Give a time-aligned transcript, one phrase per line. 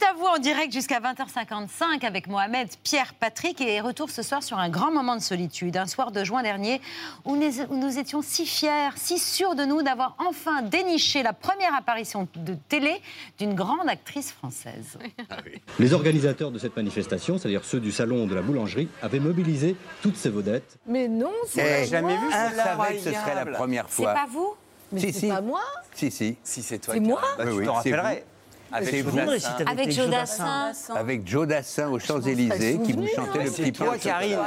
[0.00, 4.42] C'est à vous en direct jusqu'à 20h55 avec Mohamed, Pierre, Patrick et retour ce soir
[4.42, 6.80] sur un grand moment de solitude, un soir de juin dernier
[7.24, 12.28] où nous, étions si fiers, si sûrs de nous d'avoir enfin déniché la première apparition
[12.36, 13.00] de télé
[13.38, 14.98] d'une grande actrice française.
[15.78, 20.16] Les organisateurs de cette manifestation, c'est-à-dire ceux du salon de la boulangerie, avaient mobilisé toutes
[20.16, 20.78] ces vedettes.
[20.86, 24.14] Mais non, c'est jamais vu, je savais que ce serait la première C'est fois.
[24.14, 24.54] pas vous?
[24.92, 25.28] Mais Si, c'est si.
[25.28, 25.60] pas moi?
[25.94, 26.36] Si, si.
[26.44, 26.94] Si c'est toi.
[26.94, 27.20] C'est moi?
[27.36, 28.24] Bah, tu oui, t'en c'est rappellerais.
[28.72, 29.18] Avec C'est Joe vous.
[29.18, 29.56] Dassin.
[29.66, 30.72] Avec Joe Dassin.
[30.94, 33.44] Avec Joe Dassin aux Champs-Élysées qui vous chantait ouais.
[33.44, 33.98] le C'est petit pain.
[33.98, 34.38] Karine.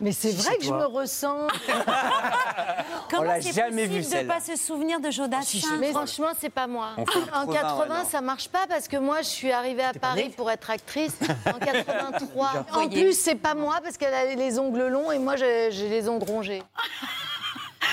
[0.00, 1.48] Mais c'est vrai que je me ressens.
[3.10, 4.34] Comment l'a c'est jamais possible vu, de celle-là.
[4.34, 6.90] pas se souvenir de Joe Dassin Mais Franchement, c'est pas moi.
[6.96, 8.08] En 80, 80, ouais, non.
[8.08, 11.16] ça marche pas parce que moi, je suis arrivée à Paris pour être actrice
[11.46, 12.66] en 83.
[12.74, 16.08] En plus, c'est pas moi parce qu'elle a les ongles longs et moi, j'ai les
[16.08, 16.62] ongles rongés.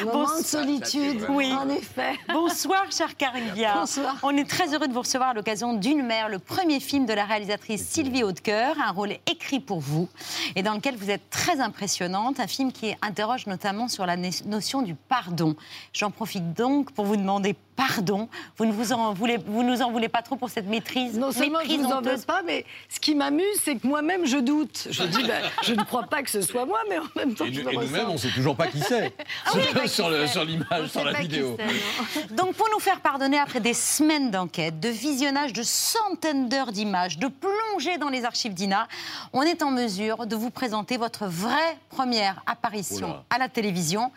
[0.03, 1.25] Moment de solitude.
[1.29, 1.53] Oui.
[1.53, 2.13] En effet.
[2.33, 3.79] Bonsoir, chère Karine Viard.
[3.81, 4.15] Bonsoir.
[4.23, 7.13] On est très heureux de vous recevoir à l'occasion d'Une mère, le premier film de
[7.13, 10.09] la réalisatrice Sylvie Hautecoeur, un rôle écrit pour vous
[10.55, 12.39] et dans lequel vous êtes très impressionnante.
[12.39, 15.55] Un film qui interroge notamment sur la no- notion du pardon.
[15.93, 18.29] J'en profite donc pour vous demander pardon.
[18.57, 21.17] Vous ne vous en voulez, vous nous en voulez pas trop pour cette maîtrise.
[21.17, 24.37] Non seulement je vous en veux pas, mais ce qui m'amuse, c'est que moi-même, je
[24.37, 24.87] doute.
[24.89, 27.45] Je dis, ben, je ne crois pas que ce soit moi, mais en même temps,
[27.45, 29.13] Et, je et nous-mêmes, on sait toujours pas qui c'est.
[29.87, 31.57] sur le- sur l'image, sur la pas qui vidéo.
[32.31, 37.17] Donc, pour nous faire pardonner après des semaines d'enquête, de visionnage de centaines d'heures d'images,
[37.19, 38.87] de plongée dans les archives d'INA,
[39.33, 43.23] on est en mesure de vous présenter votre vraie première apparition Oula.
[43.29, 44.11] à la télévision.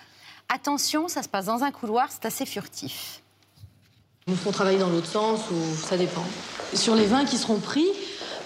[0.49, 3.23] Attention, ça se passe dans un couloir, c'est assez furtif.
[4.29, 6.25] Nous ferons travailler dans l'autre sens ou ça dépend.
[6.75, 7.87] Sur les 20 qui seront pris,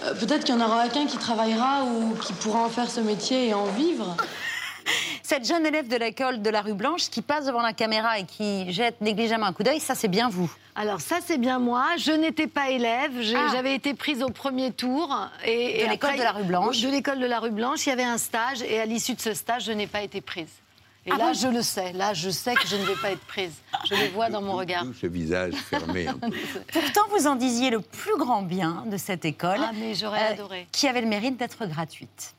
[0.05, 3.01] euh, peut-être qu'il y en aura qu'un qui travaillera ou qui pourra en faire ce
[3.01, 4.15] métier et en vivre.
[5.23, 8.23] Cette jeune élève de l'école de la rue Blanche qui passe devant la caméra et
[8.23, 10.49] qui jette négligemment un coup d'œil, ça c'est bien vous.
[10.75, 11.85] Alors ça, c'est bien moi.
[11.97, 13.11] Je n'étais pas élève.
[13.35, 13.49] Ah.
[13.51, 15.15] J'avais été prise au premier tour.
[15.45, 16.81] Et, De l'école de la rue Blanche.
[16.81, 17.85] De l'école de la rue Blanche.
[17.85, 18.61] Il y avait un stage.
[18.61, 20.62] Et à l'issue de ce stage, je n'ai pas été prise.
[21.05, 21.91] Et Ah là, bon je le sais.
[21.93, 23.51] Là, je sais que je ne vais pas être prise.
[23.89, 24.83] Je le vois dans mon regard.
[24.83, 26.07] Tout ce visage fermé.
[26.07, 26.29] un peu.
[26.71, 30.33] Pourtant, vous en disiez le plus grand bien de cette école, Ah, mais j'aurais euh,
[30.33, 30.67] adoré.
[30.71, 32.33] qui avait le mérite d'être gratuite.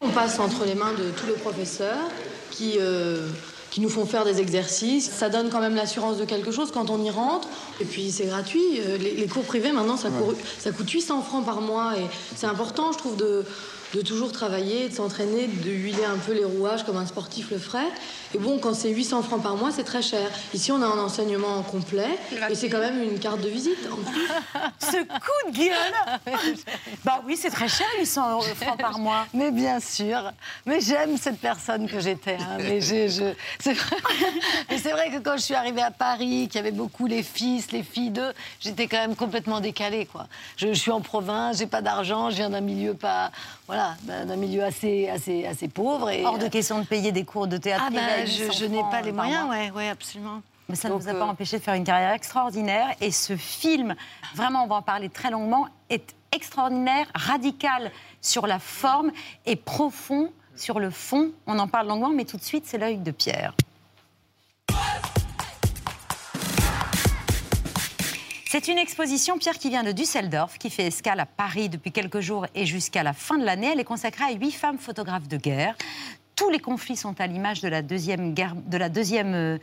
[0.00, 2.08] On passe entre les mains de tous les professeurs
[2.50, 3.28] qui, euh,
[3.70, 5.10] qui nous font faire des exercices.
[5.10, 7.48] Ça donne quand même l'assurance de quelque chose quand on y rentre.
[7.80, 8.80] Et puis c'est gratuit.
[8.80, 11.98] Euh, Les, les cours privés, maintenant, ça, court- ça coûte 800 francs par mois.
[11.98, 13.44] Et c'est important, je trouve, de,
[13.94, 17.58] de toujours travailler, de s'entraîner, de huiler un peu les rouages comme un sportif le
[17.58, 17.86] ferait.
[18.34, 20.28] Et bon, quand c'est 800 francs par mois, c'est très cher.
[20.52, 22.08] Ici, on a un enseignement complet.
[22.50, 23.78] Et c'est quand même une carte de visite.
[23.92, 24.28] en plus.
[24.80, 26.34] Ce coup de gueule
[27.04, 29.26] Bah oui, c'est très cher, 800 francs par mois.
[29.32, 30.32] Mais bien sûr,
[30.66, 32.36] mais j'aime cette personne que j'étais.
[32.40, 32.56] hein.
[32.58, 33.96] Mais je, je- c'est vrai,
[34.70, 37.22] mais c'est vrai que quand je suis arrivée à Paris, qu'il y avait beaucoup les
[37.22, 40.06] fils, les filles d'eux, j'étais quand même complètement décalée.
[40.06, 40.26] Quoi.
[40.56, 43.30] Je, je suis en province, j'ai pas d'argent, je viens d'un milieu pas,
[43.68, 46.10] voilà, d'un d'un milieu assez, assez, assez pauvre.
[46.10, 47.84] Et, Hors de question de payer des cours de théâtre.
[47.86, 49.54] Ah ben, je, 800 je n'ai pas les moyens, mois.
[49.54, 50.42] ouais, ouais, absolument.
[50.68, 52.88] Mais ça ne vous a pas euh, empêché de faire une carrière extraordinaire.
[53.00, 53.94] Et ce film,
[54.34, 59.12] vraiment, on va en parler très longuement, est extraordinaire, radical sur la forme
[59.46, 61.32] et profond sur le fond.
[61.46, 63.54] On en parle longuement, mais tout de suite, c'est l'œil de Pierre.
[68.54, 72.20] C'est une exposition, Pierre, qui vient de Düsseldorf, qui fait escale à Paris depuis quelques
[72.20, 73.70] jours et jusqu'à la fin de l'année.
[73.72, 75.74] Elle est consacrée à huit femmes photographes de guerre.
[76.36, 79.58] Tous les conflits sont à l'image de la deuxième guerre, de la deuxième, euh,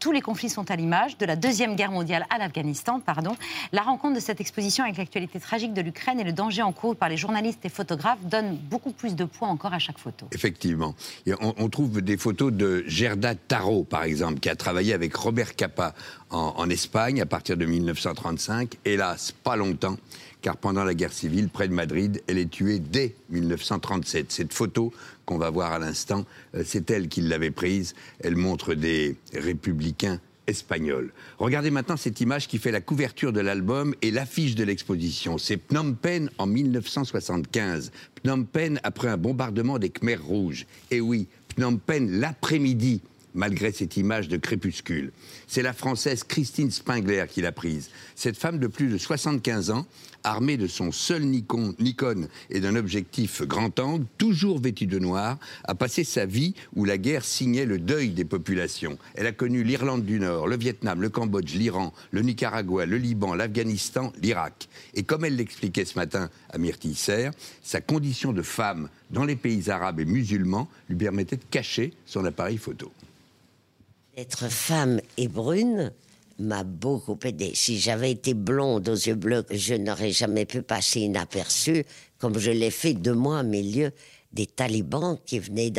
[0.00, 3.36] tous- les conflits sont à l'image de la deuxième guerre mondiale à l'Afghanistan, pardon.
[3.70, 7.08] La rencontre de cette exposition avec l'actualité tragique de l'Ukraine et le danger encouru par
[7.08, 10.26] les journalistes et photographes donne beaucoup plus de poids encore à chaque photo.
[10.32, 10.94] Effectivement.
[11.40, 15.94] On, trouve des photos de Gerda Taro, par exemple, qui a travaillé avec Robert Capa
[16.30, 18.74] en, en Espagne à partir de 1935.
[18.84, 19.96] Hélas, pas longtemps,
[20.42, 24.32] car pendant la guerre civile, près de Madrid, elle est tuée dès 1937.
[24.32, 24.92] Cette photo
[25.26, 26.24] qu'on va voir à l'instant,
[26.54, 27.94] euh, c'est elle qui l'avait prise.
[28.20, 31.12] Elle montre des républicains espagnols.
[31.38, 35.38] Regardez maintenant cette image qui fait la couverture de l'album et l'affiche de l'exposition.
[35.38, 37.92] C'est Phnom Penh en 1975.
[38.22, 40.66] Phnom Penh après un bombardement des Khmers rouges.
[40.90, 43.00] Et oui, Phnom Penh l'après-midi
[43.34, 45.12] malgré cette image de crépuscule.
[45.46, 47.90] C'est la Française Christine Spengler qui l'a prise.
[48.14, 49.86] Cette femme de plus de 75 ans
[50.24, 55.38] armé de son seul Nikon, Nikon et d'un objectif grand angle, toujours vêtue de noir,
[55.64, 58.98] a passé sa vie où la guerre signait le deuil des populations.
[59.14, 63.34] Elle a connu l'Irlande du Nord, le Vietnam, le Cambodge, l'Iran, le Nicaragua, le Liban,
[63.34, 64.68] l'Afghanistan, l'Irak.
[64.94, 67.32] Et comme elle l'expliquait ce matin à Myrtille Serre,
[67.62, 72.24] sa condition de femme dans les pays arabes et musulmans lui permettait de cacher son
[72.24, 72.92] appareil photo.
[74.20, 75.92] Être femme et brune
[76.38, 77.52] m'a beaucoup aidé.
[77.54, 81.86] Si j'avais été blonde aux yeux bleus, je n'aurais jamais pu passer inaperçue,
[82.18, 83.92] comme je l'ai fait deux mois au milieu
[84.34, 85.72] des talibans qui venaient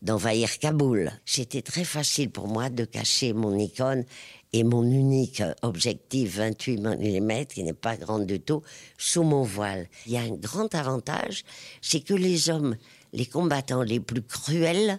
[0.00, 1.12] d'envahir Kaboul.
[1.26, 4.06] C'était très facile pour moi de cacher mon icône
[4.54, 8.62] et mon unique objectif 28 mm, qui n'est pas grand du tout,
[8.96, 9.86] sous mon voile.
[10.06, 11.44] Il y a un grand avantage,
[11.82, 12.74] c'est que les hommes,
[13.12, 14.98] les combattants les plus cruels,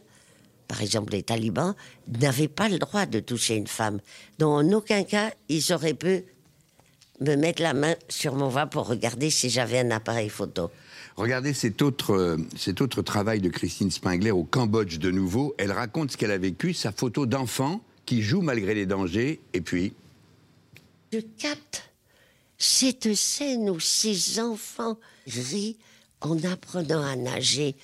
[0.68, 1.75] par exemple les talibans,
[2.19, 4.00] n'avaient pas le droit de toucher une femme.
[4.40, 6.25] Donc en aucun cas, ils auraient pu
[7.19, 10.69] me mettre la main sur mon voile pour regarder si j'avais un appareil photo.
[11.16, 15.56] Regardez cet autre, euh, cet autre travail de Christine Spengler au Cambodge de nouveau.
[15.58, 19.62] Elle raconte ce qu'elle a vécu, sa photo d'enfant qui joue malgré les dangers, et
[19.62, 19.94] puis...
[21.12, 21.92] Je capte
[22.58, 24.98] cette scène où ces enfants
[25.28, 25.78] rient
[26.22, 27.75] en apprenant à nager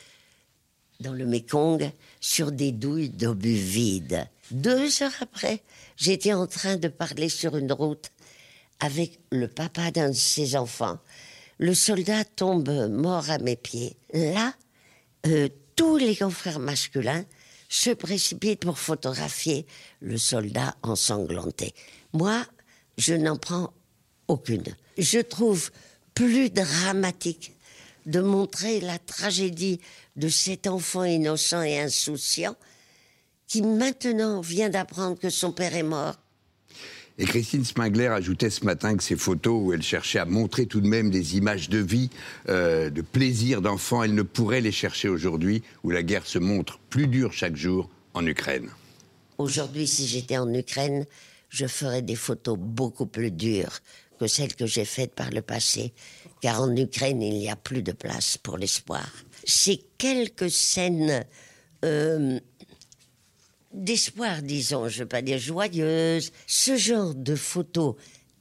[0.99, 1.91] dans le Mekong
[2.23, 4.25] sur des douilles d'obus vides.
[4.49, 5.61] Deux heures après,
[5.97, 8.11] j'étais en train de parler sur une route
[8.79, 10.97] avec le papa d'un de ses enfants.
[11.59, 13.97] Le soldat tombe mort à mes pieds.
[14.13, 14.53] Là,
[15.27, 17.25] euh, tous les confrères masculins
[17.67, 19.65] se précipitent pour photographier
[19.99, 21.73] le soldat ensanglanté.
[22.13, 22.45] Moi,
[22.97, 23.73] je n'en prends
[24.29, 24.63] aucune.
[24.97, 25.71] Je trouve
[26.13, 27.51] plus dramatique
[28.05, 29.79] de montrer la tragédie
[30.15, 32.55] de cet enfant innocent et insouciant
[33.47, 36.15] qui maintenant vient d'apprendre que son père est mort.
[37.19, 40.81] Et Christine Spengler ajoutait ce matin que ces photos où elle cherchait à montrer tout
[40.81, 42.09] de même des images de vie,
[42.49, 46.79] euh, de plaisir d'enfant, elle ne pourrait les chercher aujourd'hui où la guerre se montre
[46.89, 48.69] plus dure chaque jour en Ukraine.
[49.37, 51.05] Aujourd'hui, si j'étais en Ukraine,
[51.49, 53.79] je ferais des photos beaucoup plus dures
[54.19, 55.93] que celles que j'ai faites par le passé,
[56.41, 59.07] car en Ukraine, il n'y a plus de place pour l'espoir.
[59.45, 61.25] Ces quelques scènes
[61.83, 62.39] euh,
[63.73, 67.95] d'espoir, disons, je ne veux pas dire joyeuses, ce genre de photos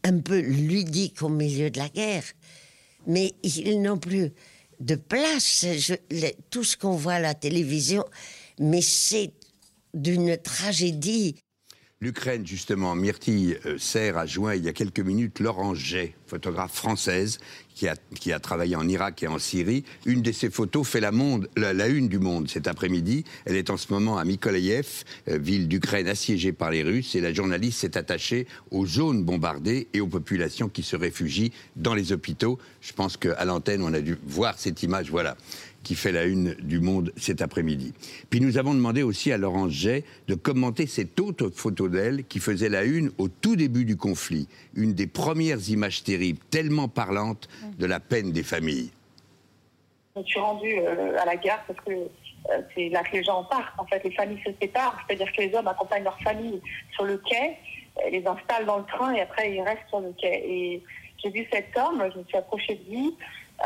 [0.05, 2.25] un peu ludiques au milieu de la guerre,
[3.07, 4.33] mais ils n'ont plus
[4.81, 5.65] de place.
[6.51, 8.05] tout ce qu'on voit à la télévision,
[8.59, 9.33] mais c'est
[9.95, 11.37] d'une tragédie.
[12.03, 16.75] L'Ukraine, justement, Myrtille euh, Serre a joint il y a quelques minutes Laurence Jay, photographe
[16.75, 17.39] française,
[17.77, 19.85] qui a, qui a, travaillé en Irak et en Syrie.
[20.05, 21.13] Une de ses photos fait la,
[21.87, 23.23] une du monde cet après-midi.
[23.45, 27.21] Elle est en ce moment à Mykolaïev, euh, ville d'Ukraine assiégée par les Russes, et
[27.21, 32.11] la journaliste s'est attachée aux zones bombardées et aux populations qui se réfugient dans les
[32.11, 32.59] hôpitaux.
[32.81, 35.09] Je pense qu'à l'antenne, on a dû voir cette image.
[35.09, 35.37] Voilà
[35.83, 37.93] qui fait la une du Monde cet après-midi.
[38.31, 42.39] Puis nous avons demandé aussi à Laurence Jay de commenter cette autre photo d'elle qui
[42.39, 47.49] faisait la une au tout début du conflit, une des premières images terribles, tellement parlantes
[47.79, 48.91] de la peine des familles.
[50.17, 53.45] Je suis rendue euh, à la gare parce que euh, c'est là que les gens
[53.45, 53.79] partent.
[53.79, 56.61] En fait, les familles se séparent, c'est-à-dire que les hommes accompagnent leurs familles
[56.93, 57.57] sur le quai,
[58.11, 60.43] les installent dans le train et après ils restent sur le quai.
[60.47, 60.83] Et
[61.23, 63.17] j'ai vu cet homme, je me suis approchée de lui,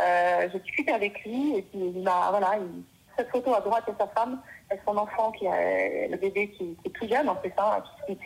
[0.01, 2.59] euh, j'ai discuté avec lui et puis il m'a, voilà,
[3.17, 4.41] cette photo à droite est sa femme,
[4.73, 8.19] et son enfant qui a le bébé qui, est tout jeune en fait, hein, qui,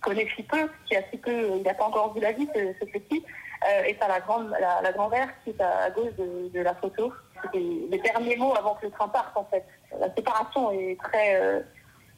[0.00, 2.84] connaît si peu, qui a si peu, il n'a pas encore vu la vie ce,
[2.84, 3.24] petit,
[3.66, 7.12] euh, et t'as la grande, la, grand-mère qui est à, gauche de, la photo.
[7.42, 9.64] C'était les derniers mots avant que le train parte en fait.
[9.98, 11.60] La séparation est très euh,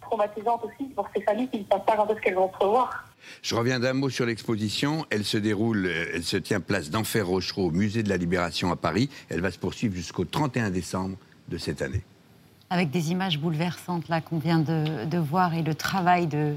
[0.01, 3.06] traumatisante aussi pour ces familles qui ne savent pas quand est-ce qu'elles vont se revoir.
[3.43, 5.07] Je reviens d'un mot sur l'exposition.
[5.11, 8.77] Elle se déroule, elle se tient place d'Enfer Rochereau au Musée de la Libération à
[8.77, 9.09] Paris.
[9.29, 11.17] Elle va se poursuivre jusqu'au 31 décembre
[11.49, 12.03] de cette année.
[12.71, 16.55] Avec des images bouleversantes là qu'on vient de, voir et le travail de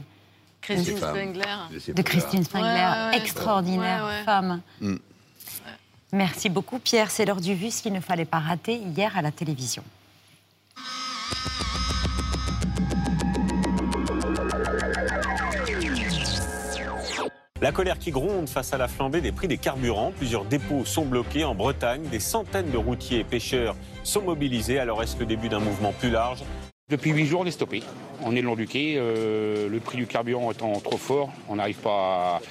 [0.62, 1.94] Christine Spengler.
[1.94, 4.62] De Christine Spengler, extraordinaire femme.
[4.82, 4.96] Mm.
[6.12, 7.12] Merci beaucoup Pierre.
[7.12, 9.84] C'est l'heure du vu, ce qu'il ne fallait pas rater hier à la télévision.
[17.62, 20.14] La colère qui gronde face à la flambée des prix des carburants.
[20.16, 22.04] Plusieurs dépôts sont bloqués en Bretagne.
[22.04, 24.80] Des centaines de routiers et pêcheurs sont mobilisés.
[24.80, 26.40] Alors est-ce le début d'un mouvement plus large?
[26.90, 27.84] Depuis huit jours, on est stoppé.
[28.24, 28.96] On est long du quai.
[28.96, 32.38] Euh, le prix du carburant étant trop fort, on n'arrive pas.
[32.38, 32.42] À...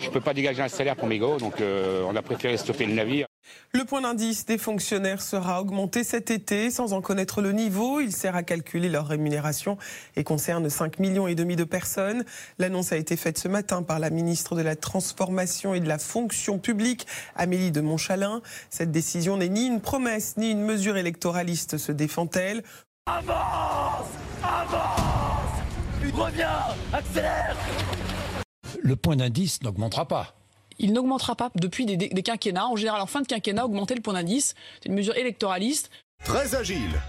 [0.00, 2.56] Je ne peux pas dégager un salaire pour mes gars, donc euh, on a préféré
[2.56, 3.26] stopper le navire.
[3.72, 8.00] Le point d'indice des fonctionnaires sera augmenté cet été sans en connaître le niveau.
[8.00, 9.76] Il sert à calculer leur rémunération
[10.16, 12.24] et concerne 5 millions et demi de personnes.
[12.58, 15.98] L'annonce a été faite ce matin par la ministre de la Transformation et de la
[15.98, 18.40] Fonction publique, Amélie de Montchalin.
[18.70, 22.62] Cette décision n'est ni une promesse ni une mesure électoraliste, se défend-elle.
[23.06, 24.08] Avance
[24.42, 25.36] Avance
[26.14, 26.60] Reviens
[26.92, 27.56] Accélère
[28.82, 30.34] Le point d'indice n'augmentera pas
[30.78, 32.66] il n'augmentera pas depuis des, des, quinquennats.
[32.66, 35.90] En général, en fin de quinquennat, augmenter le point d'indice, c'est une mesure électoraliste.
[36.24, 37.00] Très agile.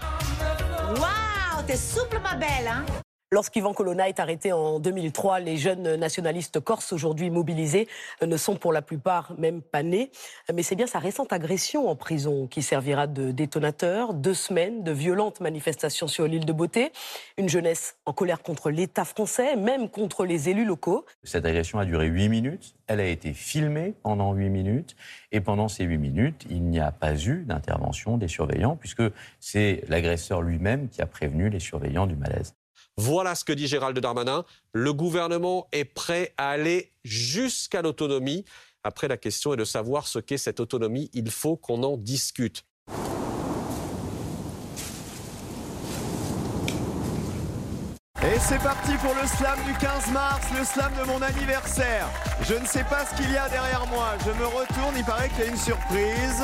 [0.96, 2.84] Waouh, t'es souple, ma belle, hein
[3.30, 7.86] Lorsqu'Ivan Colonna est arrêté en 2003, les jeunes nationalistes corses aujourd'hui mobilisés
[8.22, 10.10] ne sont pour la plupart même pas nés.
[10.54, 14.14] Mais c'est bien sa récente agression en prison qui servira de détonateur.
[14.14, 16.90] Deux semaines de violentes manifestations sur l'île de Beauté.
[17.36, 21.04] Une jeunesse en colère contre l'État français, même contre les élus locaux.
[21.22, 22.76] Cette agression a duré huit minutes.
[22.86, 24.96] Elle a été filmée pendant huit minutes.
[25.32, 29.02] Et pendant ces huit minutes, il n'y a pas eu d'intervention des surveillants puisque
[29.38, 32.54] c'est l'agresseur lui-même qui a prévenu les surveillants du malaise.
[33.00, 34.44] Voilà ce que dit Gérald Darmanin.
[34.72, 38.44] Le gouvernement est prêt à aller jusqu'à l'autonomie.
[38.82, 41.08] Après, la question est de savoir ce qu'est cette autonomie.
[41.14, 42.64] Il faut qu'on en discute.
[48.20, 52.08] Et c'est parti pour le slam du 15 mars, le slam de mon anniversaire.
[52.42, 54.08] Je ne sais pas ce qu'il y a derrière moi.
[54.26, 56.42] Je me retourne, il paraît qu'il y a une surprise.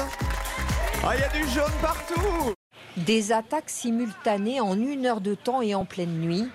[1.03, 2.54] Ah, il y a du jaune partout
[2.97, 6.49] des attaques simultanées en une heure de temps et en pleine nuit.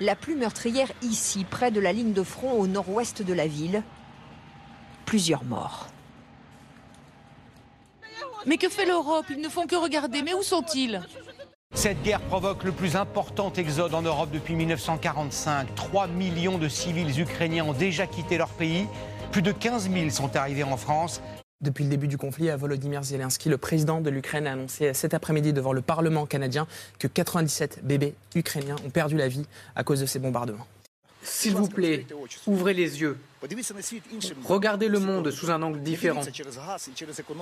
[0.00, 3.82] La plus meurtrière ici, près de la ligne de front au nord-ouest de la ville.
[5.04, 5.88] Plusieurs morts.
[8.44, 9.26] Mais que fait l'Europe?
[9.30, 10.22] Ils ne font que regarder.
[10.22, 11.00] Mais où sont-ils?
[11.74, 15.74] Cette guerre provoque le plus important exode en Europe depuis 1945.
[15.74, 18.86] 3 millions de civils ukrainiens ont déjà quitté leur pays.
[19.32, 21.20] Plus de 15 000 sont arrivés en France.
[21.62, 25.14] Depuis le début du conflit, à Volodymyr Zelensky, le président de l'Ukraine, a annoncé cet
[25.14, 26.66] après-midi devant le Parlement canadien
[26.98, 30.66] que 97 bébés ukrainiens ont perdu la vie à cause de ces bombardements.
[31.22, 32.06] S'il vous plaît,
[32.46, 33.16] ouvrez les yeux.
[34.44, 36.20] Regardez le monde sous un angle différent.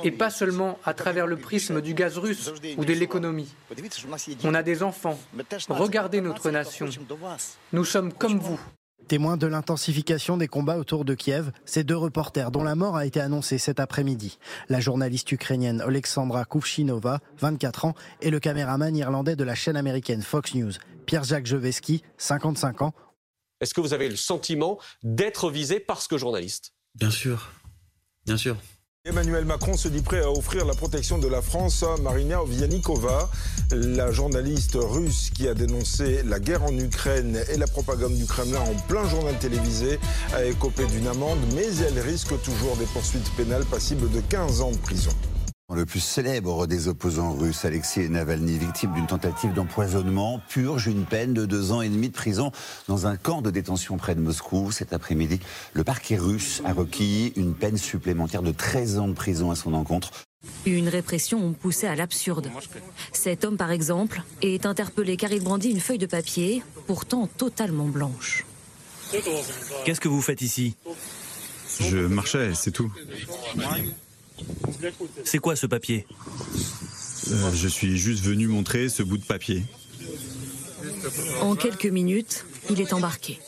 [0.04, 3.52] Et pas seulement à travers le prisme du gaz russe ou de l'économie.
[4.44, 5.18] On a des enfants.
[5.68, 6.88] Regardez notre nation.
[7.72, 8.60] Nous sommes comme vous.
[9.08, 13.04] Témoins de l'intensification des combats autour de Kiev, ces deux reporters dont la mort a
[13.04, 14.38] été annoncée cet après-midi.
[14.70, 20.22] La journaliste ukrainienne Alexandra Kuvshinova, 24 ans, et le caméraman irlandais de la chaîne américaine
[20.22, 20.72] Fox News,
[21.04, 22.94] Pierre-Jacques Jeveski, 55 ans.
[23.60, 27.50] Est-ce que vous avez le sentiment d'être visé parce que journaliste Bien sûr,
[28.24, 28.56] bien sûr.
[29.06, 33.28] Emmanuel Macron se dit prêt à offrir la protection de la France à Marina Ovianikova,
[33.70, 38.60] la journaliste russe qui a dénoncé la guerre en Ukraine et la propagande du Kremlin
[38.60, 40.00] en plein journal télévisé,
[40.32, 44.70] a écopé d'une amende, mais elle risque toujours des poursuites pénales passibles de 15 ans
[44.70, 45.12] de prison.
[45.72, 51.32] Le plus célèbre des opposants russes, Alexei Navalny, victime d'une tentative d'empoisonnement, purge une peine
[51.32, 52.52] de deux ans et demi de prison
[52.86, 54.70] dans un camp de détention près de Moscou.
[54.72, 55.40] Cet après-midi,
[55.72, 59.72] le parquet russe a requis une peine supplémentaire de 13 ans de prison à son
[59.72, 60.10] encontre.
[60.66, 62.50] Une répression poussée à l'absurde.
[63.12, 67.86] Cet homme, par exemple, est interpellé car il brandit une feuille de papier, pourtant totalement
[67.86, 68.44] blanche.
[69.86, 70.76] Qu'est-ce que vous faites ici?
[71.80, 72.92] Je marchais, c'est tout.
[75.24, 76.06] C'est quoi ce papier
[77.30, 79.62] euh, Je suis juste venu montrer ce bout de papier.
[81.42, 83.38] En quelques minutes, il est embarqué.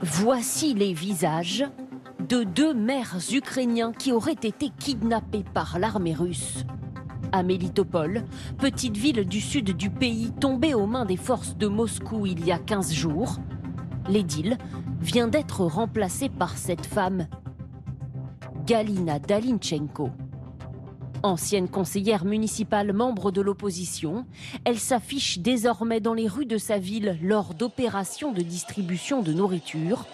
[0.00, 1.64] Voici les visages
[2.28, 6.64] de deux mères ukrainiens qui auraient été kidnappés par l'armée russe.
[7.32, 8.24] À Melitopol,
[8.58, 12.52] petite ville du sud du pays tombée aux mains des forces de Moscou il y
[12.52, 13.38] a 15 jours,
[14.08, 14.58] l'édile
[15.00, 17.26] vient d'être remplacée par cette femme
[18.66, 20.10] Galina Dalinchenko.
[21.22, 24.26] Ancienne conseillère municipale membre de l'opposition,
[24.64, 30.06] elle s'affiche désormais dans les rues de sa ville lors d'opérations de distribution de nourriture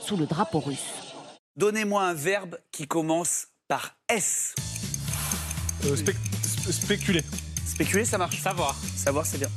[0.00, 1.14] sous le drapeau russe.
[1.56, 4.54] Donnez-moi un verbe qui commence par S.
[5.84, 5.96] Euh,
[6.70, 7.22] spéculer.
[7.66, 8.40] Spéculer, ça marche.
[8.40, 8.74] Savoir.
[8.96, 9.50] Savoir, c'est bien.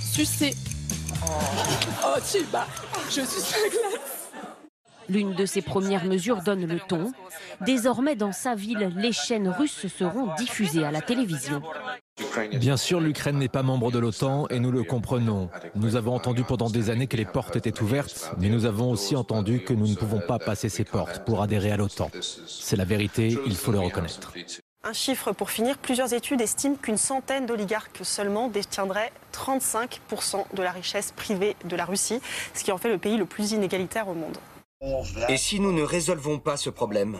[0.00, 0.54] Sucer.
[1.24, 1.28] Oh,
[2.04, 2.38] oh tu
[3.08, 4.21] Je suis sur
[5.08, 7.12] L'une de ses premières mesures donne le ton.
[7.60, 11.62] Désormais, dans sa ville, les chaînes russes seront diffusées à la télévision.
[12.54, 15.48] Bien sûr, l'Ukraine n'est pas membre de l'OTAN et nous le comprenons.
[15.74, 19.16] Nous avons entendu pendant des années que les portes étaient ouvertes, mais nous avons aussi
[19.16, 22.10] entendu que nous ne pouvons pas passer ces portes pour adhérer à l'OTAN.
[22.46, 24.32] C'est la vérité, il faut le reconnaître.
[24.84, 30.72] Un chiffre pour finir, plusieurs études estiment qu'une centaine d'oligarques seulement détiendraient 35% de la
[30.72, 32.20] richesse privée de la Russie,
[32.52, 34.36] ce qui en fait le pays le plus inégalitaire au monde.
[35.28, 37.16] Et si nous ne résolvons pas ce problème,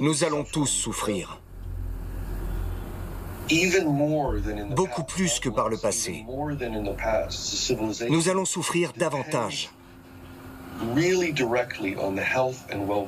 [0.00, 1.40] nous allons tous souffrir.
[4.76, 6.24] Beaucoup plus que par le passé.
[8.08, 9.70] Nous allons souffrir davantage.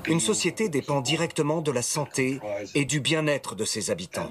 [0.07, 2.41] Une société dépend directement de la santé
[2.75, 4.31] et du bien-être de ses habitants.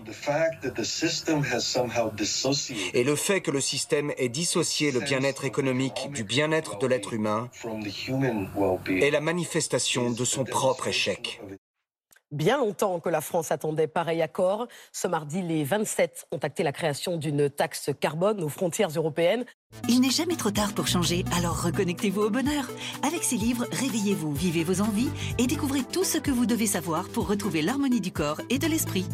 [2.93, 7.13] Et le fait que le système ait dissocié le bien-être économique du bien-être de l'être
[7.13, 7.49] humain
[8.87, 11.41] est la manifestation de son propre échec
[12.31, 14.67] bien longtemps que la France attendait pareil accord.
[14.91, 19.45] Ce mardi, les 27 ont acté la création d'une taxe carbone aux frontières européennes.
[19.87, 22.69] Il n'est jamais trop tard pour changer, alors reconnectez-vous au bonheur.
[23.07, 27.07] Avec ces livres, réveillez-vous, vivez vos envies et découvrez tout ce que vous devez savoir
[27.09, 29.05] pour retrouver l'harmonie du corps et de l'esprit.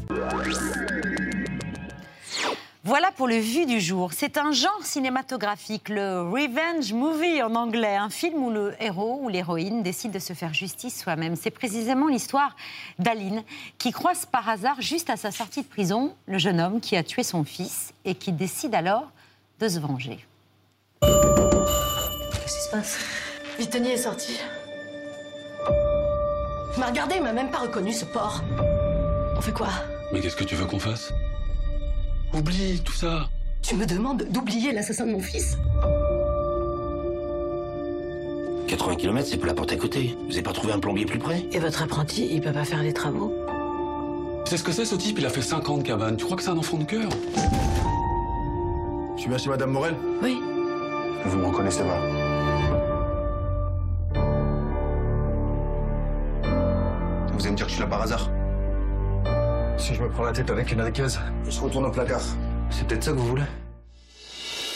[2.88, 4.14] Voilà pour le vu du jour.
[4.14, 9.28] C'est un genre cinématographique, le revenge movie en anglais, un film où le héros ou
[9.28, 11.36] l'héroïne décide de se faire justice soi-même.
[11.36, 12.56] C'est précisément l'histoire
[12.98, 13.44] d'Aline
[13.78, 17.04] qui croise par hasard, juste à sa sortie de prison, le jeune homme qui a
[17.04, 19.12] tué son fils et qui décide alors
[19.60, 20.26] de se venger.
[21.02, 23.00] Qu'est-ce qui se passe?
[23.60, 24.40] Vitonier est sorti.
[26.74, 28.44] Il m'a regardé, il m'a même pas reconnu ce porc.
[29.36, 29.72] On fait quoi?
[30.14, 31.12] Mais qu'est-ce que tu veux qu'on fasse?
[32.34, 33.30] Oublie tout ça.
[33.62, 35.58] Tu me demandes d'oublier l'assassin de mon fils
[38.68, 40.16] 80 km, c'est pas la porte à côté.
[40.28, 42.84] Vous avez pas trouvé un plombier plus près Et votre apprenti, il peut pas faire
[42.84, 43.34] les travaux
[44.46, 45.18] Tu sais ce que c'est, ce type?
[45.20, 46.18] Il a fait 50 cabanes.
[46.18, 47.10] Tu crois que c'est un enfant de cœur?
[49.16, 49.96] Je suis bien chez Madame Morel?
[50.22, 50.38] Oui.
[51.26, 52.00] Vous me reconnaissez pas
[57.34, 58.30] Vous allez me dire que je suis là par hasard?
[59.88, 61.18] Si je me prends la tête avec une arqueuse,
[61.48, 62.20] je retourne au placard.
[62.70, 63.44] C'est peut-être ça que vous voulez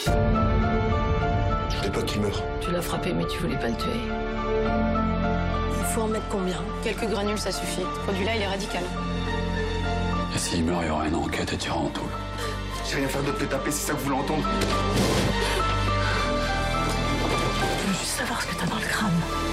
[0.06, 2.42] Je voulais pas qu'il meure.
[2.62, 3.90] Tu l'as frappé, mais tu voulais pas le tuer.
[5.80, 6.56] Il faut en mettre combien?
[6.82, 7.82] Quelques granules, ça suffit.
[7.82, 8.84] Ce produit-là, il est radical.
[10.34, 12.08] Et s'il meurt, il y aura une enquête et tu en tout.
[12.90, 14.46] J'ai rien faire de te taper, c'est ça que vous voulez entendre
[17.82, 19.51] Je veux juste savoir ce que t'as dans le crâne.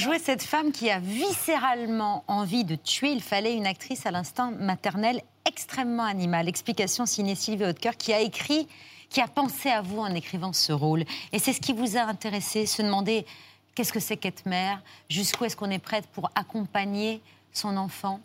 [0.00, 4.50] Jouer cette femme qui a viscéralement envie de tuer, il fallait une actrice à l'instant
[4.58, 6.48] maternel extrêmement animale.
[6.48, 8.66] Explication signée Sylvie Hautecoeur qui a écrit,
[9.10, 11.04] qui a pensé à vous en écrivant ce rôle.
[11.32, 13.26] Et c'est ce qui vous a intéressé, se demander
[13.74, 14.80] qu'est-ce que c'est qu'être mère,
[15.10, 17.20] jusqu'où est-ce qu'on est prête pour accompagner
[17.52, 18.20] son enfant?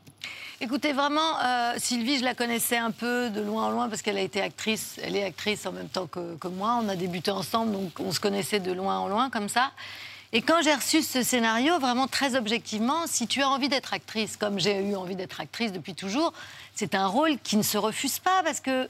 [0.61, 4.17] Écoutez, vraiment, euh, Sylvie, je la connaissais un peu de loin en loin parce qu'elle
[4.17, 6.79] a été actrice, elle est actrice en même temps que, que, moi.
[6.81, 9.71] On a débuté ensemble, donc on se connaissait de loin en loin comme ça.
[10.35, 14.35] Et quand j'ai reçu ce scénario, vraiment très objectivement, si tu as envie d'être actrice,
[14.35, 16.33] comme j'ai eu envie d'être actrice depuis toujours,
[16.75, 18.89] c'est un rôle qui ne se refuse pas parce que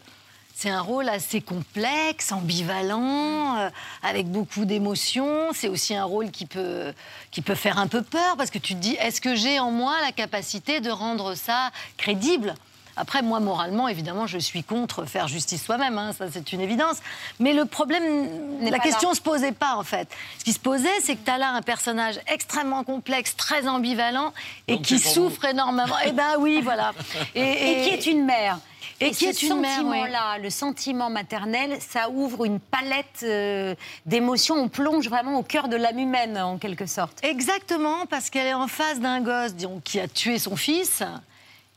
[0.56, 3.70] c'est un rôle assez complexe, ambivalent, euh,
[4.02, 5.50] avec beaucoup d'émotions.
[5.54, 6.92] C'est aussi un rôle qui peut,
[7.30, 9.70] qui peut faire un peu peur parce que tu te dis, est-ce que j'ai en
[9.70, 12.56] moi la capacité de rendre ça crédible?
[12.98, 16.98] Après, moi, moralement, évidemment, je suis contre faire justice soi-même, hein, ça c'est une évidence.
[17.40, 18.30] Mais le problème,
[18.62, 20.08] la question ne se posait pas en fait.
[20.40, 24.34] Ce qui se posait, c'est que tu as là un personnage extrêmement complexe, très ambivalent
[24.68, 25.96] et qui souffre énormément.
[26.06, 26.94] Eh ben oui, voilà.
[27.36, 28.60] Et, et qui est une mère.
[29.02, 34.56] Et, qui est une mère, là le sentiment maternel, ça ouvre une palette euh, d'émotions.
[34.56, 37.20] On plonge vraiment au cœur de l'âme humaine, en quelque sorte.
[37.24, 41.04] Exactement, parce qu'elle est en face d'un gosse disons, qui a tué son fils.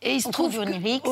[0.01, 0.55] Et il se au trouve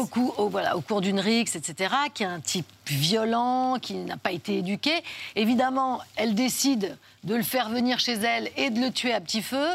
[0.09, 4.17] cours au, voilà, au cours d'une rixe, etc., qui est un type violent, qui n'a
[4.17, 4.93] pas été éduqué.
[5.35, 9.43] Évidemment, elle décide de le faire venir chez elle et de le tuer à petit
[9.43, 9.69] feu.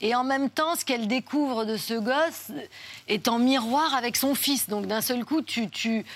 [0.00, 2.52] Et en même temps, ce qu'elle découvre de ce gosse
[3.08, 4.68] est en miroir avec son fils.
[4.68, 6.06] Donc d'un seul coup, tu, tu,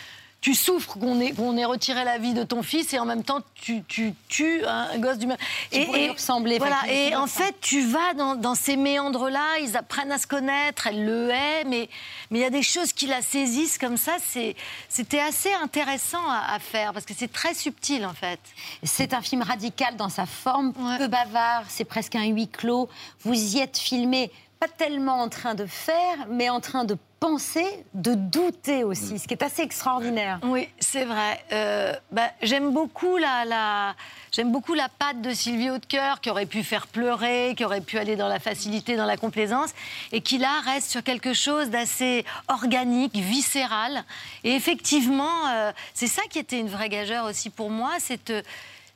[0.42, 3.22] tu souffres qu'on ait, qu'on ait retiré la vie de ton fils et en même
[3.22, 5.37] temps, tu, tu tues un gosse du même.
[5.70, 6.59] Et, et ressembler.
[6.59, 6.81] Voilà.
[6.88, 11.07] Et en fait, tu vas dans, dans ces méandres-là, ils apprennent à se connaître, elle
[11.07, 11.88] le hait, mais
[12.31, 14.16] mais il y a des choses qui la saisissent comme ça.
[14.20, 14.57] C'est,
[14.88, 18.40] c'était assez intéressant à, à, faire parce que c'est très subtil en fait.
[18.83, 20.98] C'est un film radical dans sa forme, ouais.
[20.98, 22.88] peu bavard, c'est presque un huis clos.
[23.20, 27.66] Vous y êtes filmé pas tellement en train de faire, mais en train de penser,
[27.94, 30.38] de douter aussi, ce qui est assez extraordinaire.
[30.44, 31.44] Oui, c'est vrai.
[31.51, 33.96] Euh, bah, j'aime beaucoup la,
[34.31, 37.98] j'aime beaucoup la patte de Sylvie Hautecoeur, qui aurait pu faire pleurer, qui aurait pu
[37.98, 39.70] aller dans la facilité, dans la complaisance,
[40.12, 44.05] et qui là reste sur quelque chose d'assez organique, viscéral.
[44.44, 48.33] Et effectivement, euh, c'est ça qui était une vraie gageure aussi pour moi, c'est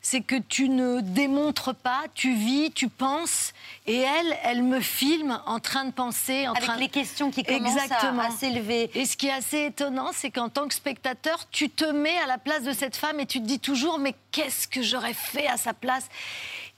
[0.09, 3.53] c'est que tu ne démontres pas, tu vis, tu penses,
[3.89, 7.43] et elle, elle me filme en train de penser, en avec train les questions qui
[7.43, 8.23] commencent Exactement.
[8.23, 8.89] à, à s'élever.
[8.95, 12.29] Et ce qui est assez étonnant, c'est qu'en tant que spectateur, tu te mets à
[12.29, 15.49] la place de cette femme et tu te dis toujours, mais qu'est-ce que j'aurais fait
[15.49, 16.07] à sa place?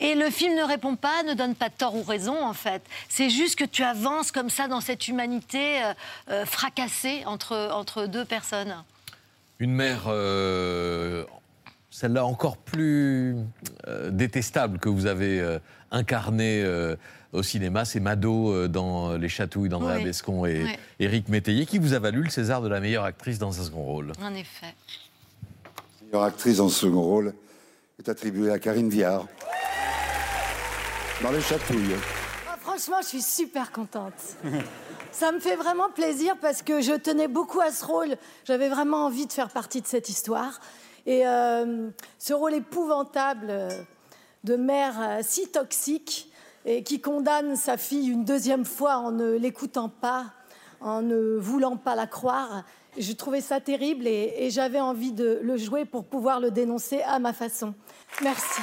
[0.00, 2.80] Et le film ne répond pas, ne donne pas tort ou raison, en fait.
[3.10, 5.92] C'est juste que tu avances comme ça dans cette humanité euh,
[6.30, 8.82] euh, fracassée entre, entre deux personnes.
[9.58, 11.26] Une mère, euh,
[11.98, 13.34] celle-là encore plus
[13.88, 15.58] euh, détestable que vous avez euh,
[15.90, 16.94] incarnée euh,
[17.32, 20.04] au cinéma, c'est Mado euh, dans Les Chatouilles d'Andrea Oui.
[20.04, 20.78] Bescon et.
[21.00, 23.82] Éric Métayer, qui vous a valu le César de la meilleure actrice dans un second
[23.82, 24.12] rôle.
[24.22, 24.74] En effet.
[26.00, 27.34] La meilleure actrice en second rôle
[27.98, 29.26] est attribuée à Karine Viard.
[31.20, 31.96] Dans Les Chatouilles.
[32.48, 34.36] Ah, franchement, je suis super contente.
[35.10, 38.14] Ça me fait vraiment plaisir parce que je tenais beaucoup à ce rôle.
[38.44, 40.60] J'avais vraiment envie de faire partie de cette histoire.
[41.08, 43.68] Et euh, ce rôle épouvantable
[44.44, 46.30] de mère euh, si toxique
[46.66, 50.26] et qui condamne sa fille une deuxième fois en ne l'écoutant pas,
[50.82, 52.62] en ne voulant pas la croire.
[52.98, 57.18] Je trouvais ça terrible et j'avais envie de le jouer pour pouvoir le dénoncer à
[57.18, 57.72] ma façon.
[58.20, 58.60] Merci.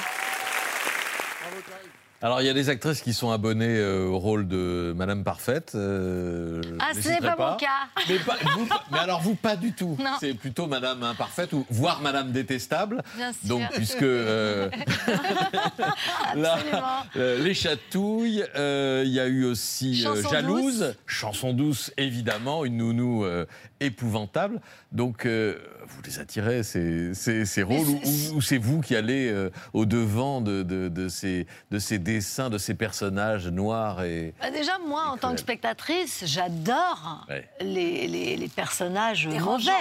[2.25, 5.73] Alors, il y a des actrices qui sont abonnées euh, au rôle de Madame Parfaite.
[5.75, 7.67] euh, je Ah, les ce n'est citerai pas mon cas.
[8.09, 9.95] Mais, pas- vous- mais alors, vous, pas du tout.
[9.99, 10.09] Non.
[10.19, 13.03] C'est plutôt Madame Imparfaite ou voire Madame Détestable.
[13.15, 13.47] Bien sûr.
[13.47, 14.01] Donc, puisque.
[14.01, 14.71] euh,
[16.35, 16.81] là, Absolument.
[17.17, 22.65] euh, les chatouilles, euh, il y a eu aussi euh, Chanson Jalouse, chanson douce, évidemment,
[22.65, 23.45] une nounou euh,
[23.81, 24.61] épouvantable.
[24.91, 27.87] Donc, euh, vous les attirez, ces, ces, ces rôles,
[28.33, 32.57] ou, c'est vous qui allez euh, au-devant de, de, de ces, de ces dessins, de
[32.57, 34.33] ces personnages noirs et.
[34.41, 37.47] Bah, déjà, moi, en tant que spectatrice, j'adore Ouais.
[37.61, 39.71] les, les- les personnages mauvais.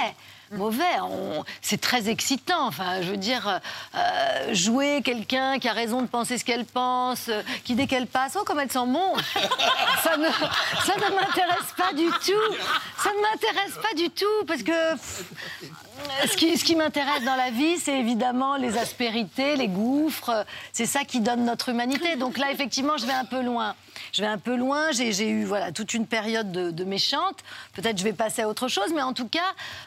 [0.52, 2.66] Mauvais, On- c'est très excitant.
[2.66, 3.60] Enfin, je veux dire,
[3.94, 8.06] euh, jouer quelqu'un qui a raison de penser ce qu'elle pense, euh, qui dès qu'elle
[8.06, 9.14] passe, oh comme elle sent bon,
[10.02, 12.54] ça ne, ça ne m'intéresse pas du tout.
[13.02, 15.24] Ça ne m'intéresse pas du tout parce que pff,
[16.30, 20.44] ce qui, ce qui m'intéresse dans la vie, c'est évidemment les aspérités, les gouffres.
[20.72, 22.16] C'est ça qui donne notre humanité.
[22.16, 23.74] Donc là, effectivement, je vais un peu loin.
[24.12, 24.92] Je vais un peu loin.
[24.92, 27.38] J'ai eu voilà toute une période de, de méchante.
[27.74, 29.40] Peut-être je vais passer à autre chose, mais en tout cas,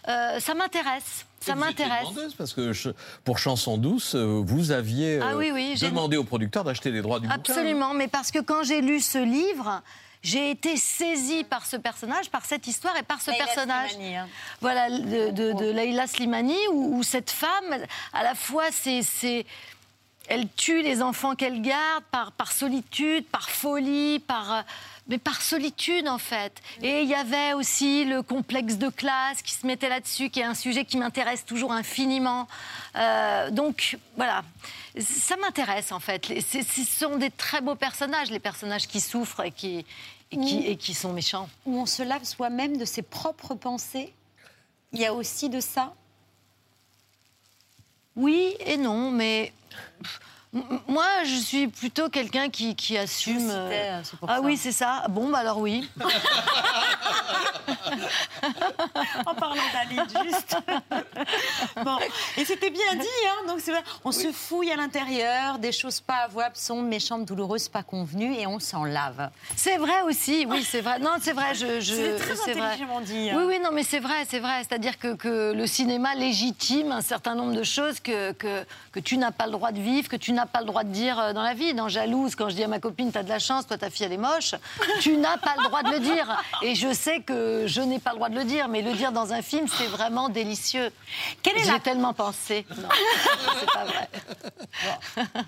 [0.08, 1.26] euh, ça m'intéresse.
[1.40, 2.08] Ça m'intéresse.
[2.38, 2.90] Parce que je-
[3.24, 6.92] pour Chanson douce, euh, vous aviez Ah euh, oui, oui, j'ai- demandé au producteur d'acheter
[6.92, 7.40] les droits du bouquin.
[7.40, 9.82] Absolument, mais parce que quand j'ai lu ce livre,
[10.24, 13.92] j'ai été saisie par ce personnage, par cette histoire et par ce Leïla personnage.
[13.92, 14.28] Slimani, hein.
[14.62, 17.78] Voilà, de, de, de Leïla Slimani, où, où cette femme,
[18.14, 19.46] à la fois, c'est.
[20.28, 24.62] Elle tue les enfants qu'elle garde par, par solitude, par folie, par, euh,
[25.08, 26.62] mais par solitude en fait.
[26.82, 30.46] Et il y avait aussi le complexe de classe qui se mettait là-dessus, qui est
[30.46, 32.48] un sujet qui m'intéresse toujours infiniment.
[32.96, 34.44] Euh, donc voilà,
[35.00, 36.26] ça m'intéresse en fait.
[36.42, 39.86] Ce sont des très beaux personnages, les personnages qui souffrent et qui,
[40.32, 41.50] et qui, et qui sont méchants.
[41.66, 44.14] Où on se lave soi-même de ses propres pensées.
[44.94, 45.94] Il y a aussi de ça.
[48.18, 49.54] Oui et non, mais
[50.88, 53.50] moi, je suis plutôt quelqu'un qui, qui assume.
[53.50, 54.42] euh, pour ah ça.
[54.42, 55.04] oui, c'est ça.
[55.10, 55.88] Bon, bah alors oui.
[59.26, 60.58] en parlant d'Aline, juste.
[61.84, 61.98] bon,
[62.38, 63.84] et c'était bien dit, hein, donc c'est vrai.
[64.06, 68.48] On se fouille à l'intérieur, des choses pas avouables, sombres, méchantes, douloureuses, pas convenues, et
[68.48, 69.30] on s'en lave.
[69.56, 71.00] C'est vrai aussi, oui, c'est vrai.
[71.00, 71.80] Non, c'est vrai, je.
[71.80, 72.62] je C'est très c'est vrai.
[72.68, 73.30] intelligemment dit.
[73.30, 73.36] hein.
[73.38, 74.64] Oui, oui, non, mais c'est vrai, c'est vrai.
[74.68, 79.18] C'est-à-dire que, que le cinéma légitime un certain nombre de choses que, que, que tu
[79.18, 81.34] n'as pas le droit de vivre, que tu n'as pas le droit de dire euh,
[81.34, 81.74] dans la vie.
[81.74, 84.06] Dans Jalouse, quand je dis à ma copine, t'as de la chance, toi, ta fille,
[84.06, 84.56] elle est moche,
[85.02, 86.42] tu n'as pas le droit de le dire.
[86.62, 89.12] Et je sais que je n'ai pas le droit de le dire, mais le dire
[89.12, 90.92] dans un film, c'est vraiment délicieux.
[91.44, 92.66] Quelle est J'ai la- tellement pensé.
[92.78, 92.88] Non,
[93.60, 94.10] c'est pas vrai.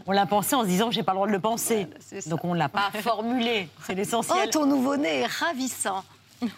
[0.08, 1.88] On l'a pensé en se disant que j'ai pas le droit de le penser.
[2.25, 3.69] donc on l'a pas formulé.
[3.86, 4.49] C'est Oh, l'essentiel.
[4.49, 6.04] ton nouveau-né est ravissant.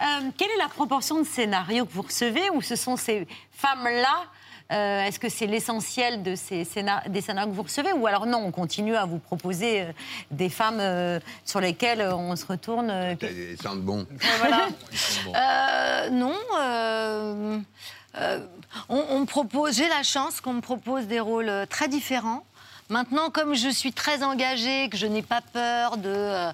[0.00, 4.24] Euh, quelle est la proportion de scénarios que vous recevez où ce sont ces femmes-là
[4.72, 8.26] euh, Est-ce que c'est l'essentiel de ces scénar- des scénarios que vous recevez Ou alors
[8.26, 9.92] non, on continue à vous proposer euh,
[10.30, 14.06] des femmes euh, sur lesquelles on se retourne euh, Ils sentent bon.
[14.40, 16.10] voilà.
[16.10, 16.34] Non.
[18.88, 22.44] on, on me propose, j'ai la chance qu'on me propose des rôles très différents.
[22.90, 26.08] Maintenant, comme je suis très engagée, que je n'ai pas peur de.
[26.14, 26.52] euh,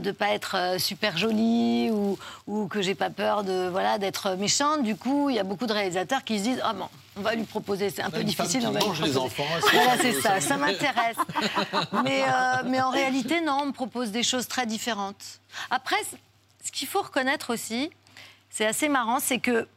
[0.00, 4.82] de pas être super jolie ou, ou que j'ai pas peur de voilà d'être méchante.
[4.82, 7.34] Du coup, il y a beaucoup de réalisateurs qui se disent ah bon, on va
[7.34, 8.60] lui proposer, c'est un peu difficile.
[8.60, 11.16] qui on va lui mange les enfants, Voilà, c'est ça, ça m'intéresse.
[12.04, 15.40] mais, euh, mais en réalité, non, on me propose des choses très différentes.
[15.70, 15.96] Après,
[16.64, 17.90] ce qu'il faut reconnaître aussi,
[18.50, 19.68] c'est assez marrant, c'est que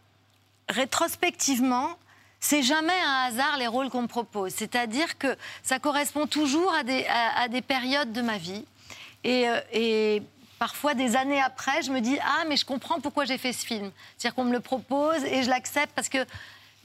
[0.69, 1.97] rétrospectivement,
[2.39, 4.53] c'est jamais un hasard les rôles qu'on me propose.
[4.53, 8.65] C'est-à-dire que ça correspond toujours à des, à, à des périodes de ma vie.
[9.23, 10.21] Et, euh, et
[10.59, 13.65] parfois, des années après, je me dis Ah, mais je comprends pourquoi j'ai fait ce
[13.65, 13.91] film.
[14.17, 16.19] C'est-à-dire qu'on me le propose et je l'accepte parce que.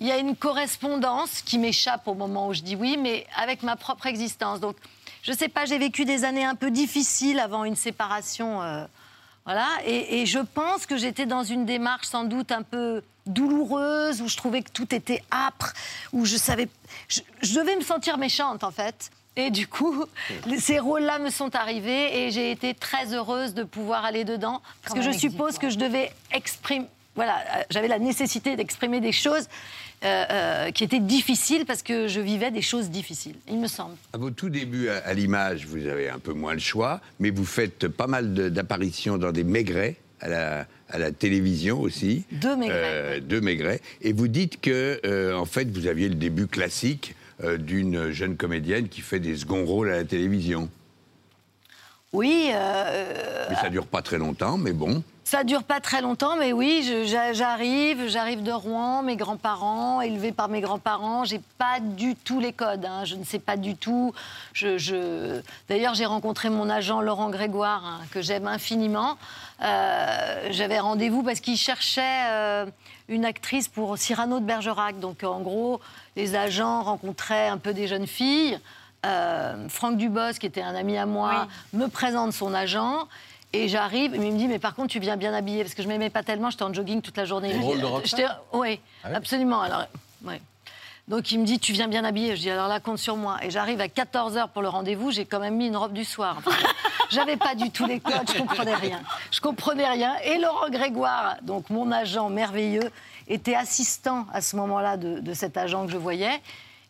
[0.03, 3.63] Il y a une correspondance qui m'échappe au moment où je dis oui, mais avec
[3.63, 4.59] ma propre existence.
[4.59, 4.75] Donc,
[5.23, 8.61] je sais pas, j'ai vécu des années un peu difficiles avant une séparation.
[8.63, 8.85] euh,
[9.45, 14.21] voilà, et, et je pense que j'étais dans une démarche sans doute un peu douloureuse,
[14.23, 15.73] où je trouvais que tout était âpre,
[16.13, 16.69] où je savais.
[17.07, 19.13] Je, je devais me sentir méchante, en fait.
[19.37, 20.05] Et du coup,
[20.59, 24.63] ces rôles-là me sont arrivés et j'ai été très heureuse de pouvoir aller dedans.
[24.83, 26.87] Parce Quand que je suppose que je devais exprimer.
[27.15, 29.47] Voilà, euh, j'avais la nécessité d'exprimer des choses
[30.05, 33.95] euh, euh, qui étaient difficiles parce que je vivais des choses difficiles, il me semble.
[34.13, 37.31] À vos tout débuts à, à l'image, vous avez un peu moins le choix, mais
[37.31, 42.25] vous faites pas mal de- d'apparitions dans des maigrets à la, à la télévision aussi.
[42.33, 42.75] Deux Maigret.
[42.77, 43.81] Euh, deux Maigret.
[44.01, 48.37] Et vous dites que, euh, en fait, vous aviez le début classique euh, d'une jeune
[48.37, 50.69] comédienne qui fait des seconds rôles à la télévision.
[52.13, 52.51] Oui,
[53.49, 55.03] Mais ça dure pas très longtemps, mais bon.
[55.25, 56.83] Ça dure pas très longtemps, mais oui,
[57.33, 61.25] j'arrive, j'arrive de Rouen, mes grands-parents, élevés par mes grands-parents.
[61.25, 64.13] J'ai pas du tout les codes, hein, je ne sais pas du tout.
[64.53, 69.17] Je, je- D'ailleurs, j'ai rencontré mon agent Laurent Grégoire, hein, que j'aime infiniment.
[69.63, 72.67] Euh, J'avais rendez-vous parce qu'il cherchait euh,
[73.09, 74.99] une actrice pour Cyrano de Bergerac.
[74.99, 75.81] Donc, en gros,
[76.17, 78.59] les agents rencontraient un peu des jeunes filles.
[79.07, 83.07] Euh, Franck Dubos, qui était un ami à moi, me présente son agent.
[83.55, 85.83] Et j'arrive, mais il me dit, mais par contre, tu viens bien habillée, parce que
[85.83, 87.53] je m'aimais pas tellement, j'étais en jogging toute la journée.
[87.53, 87.85] Dit, de
[88.53, 89.61] Oui, Ah ouais absolument.
[89.61, 89.85] Alors,
[90.25, 90.41] ouais.
[91.09, 92.37] Donc il me dit, tu viens bien habillée.
[92.37, 93.37] Je dis, alors là, compte sur moi.
[93.43, 96.37] Et j'arrive à 14h pour le rendez-vous, j'ai quand même mis une robe du soir.
[96.39, 96.53] Enfin,
[97.11, 99.01] J'avais pas du tout les codes, je comprenais rien.
[99.31, 100.15] Je comprenais rien.
[100.25, 102.91] Et Laurent Grégoire, donc mon agent merveilleux,
[103.29, 106.41] était assistant à ce moment-là de, de cet agent que je voyais.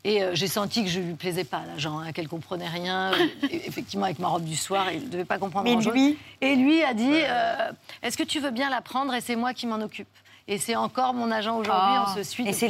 [0.05, 3.13] Et euh, j'ai senti que je lui plaisais pas, l'agent, hein, qu'elle comprenait rien.
[3.51, 5.93] Et effectivement, avec ma robe du soir, il ne devait pas comprendre Mais grand-chose.
[5.93, 6.19] lui?
[6.41, 7.71] Et lui a dit euh,
[8.03, 10.09] Est-ce que tu veux bien la prendre et c'est moi qui m'en occupe?
[10.49, 12.05] Et c'est encore mon agent aujourd'hui, Oh.
[12.11, 12.49] on se suit.
[12.49, 12.67] Et c'est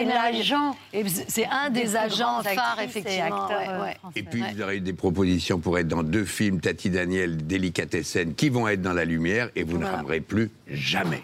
[0.00, 3.42] et l'agent Et C'est un des agents phares, actrices et effectivement.
[3.44, 3.96] acteurs, ouais, euh, ouais.
[4.16, 8.34] Et puis, vous aurez eu des propositions pour être dans deux films, Tati Daniel, Délicatessen,
[8.34, 11.22] qui vont être dans la lumière, et vous ne ramerez plus jamais.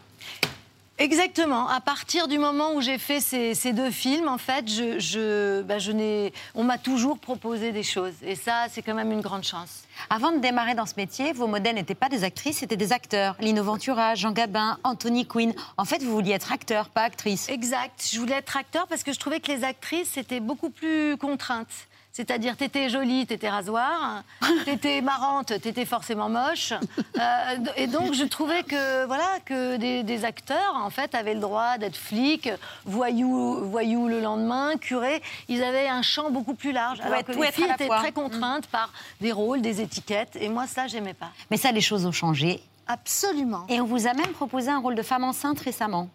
[1.03, 1.69] Exactement.
[1.69, 5.63] À partir du moment où j'ai fait ces, ces deux films, en fait, je, je,
[5.63, 8.13] bah, je n'ai, on m'a toujours proposé des choses.
[8.23, 9.83] Et ça, c'est quand même une grande chance.
[10.11, 13.35] Avant de démarrer dans ce métier, vos modèles n'étaient pas des actrices, c'était des acteurs.
[13.41, 15.53] Lino Ventura, Jean Gabin, Anthony Quinn.
[15.77, 17.49] En fait, vous vouliez être acteur, pas actrice.
[17.49, 18.09] Exact.
[18.13, 21.67] Je voulais être acteur parce que je trouvais que les actrices, c'était beaucoup plus contrainte.
[22.13, 24.23] C'est-à-dire, t'étais jolie, t'étais rasoir,
[24.67, 26.75] t'étais marrante, t'étais forcément moche.
[27.19, 31.41] Euh, et donc, je trouvais que, voilà, que des, des acteurs, en fait, avaient le
[31.41, 32.51] droit d'être flics,
[32.85, 35.23] voyous, voyous le lendemain, curés.
[35.49, 37.01] Ils avaient un champ beaucoup plus large.
[37.01, 37.99] Alors pouvez que les filles étaient fois.
[38.01, 40.37] très contraintes par des rôles, des étiquettes.
[40.37, 41.31] Et moi, ça, j'aimais pas.
[41.51, 42.63] Mais ça, les choses ont changé.
[42.87, 43.65] Absolument.
[43.71, 46.11] Et on vous a même proposé un rôle de femme enceinte récemment.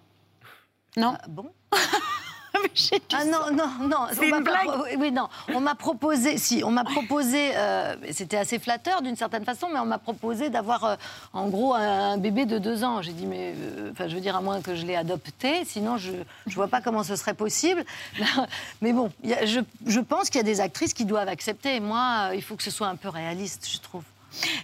[0.95, 1.17] Non?
[1.27, 1.49] Bon
[3.13, 3.97] Ah non, non, non.
[4.11, 5.27] C'est on m'a une pas blague pro- Oui, non.
[5.53, 9.79] On m'a proposé, si, on m'a proposé, euh, c'était assez flatteur d'une certaine façon, mais
[9.79, 10.95] on m'a proposé d'avoir euh,
[11.33, 13.01] en gros un, bébé de deux ans.
[13.01, 15.97] J'ai dit, mais, euh, enfin, je veux dire, à moins que je l'ai adopté, sinon
[15.97, 17.83] je ne vois pas comment ce serait possible.
[18.81, 21.29] mais bon, il y a- je, je pense qu'il y a des actrices qui doivent
[21.29, 21.79] accepter.
[21.79, 24.03] Moi, il faut que ce soit un peu réaliste, je trouve.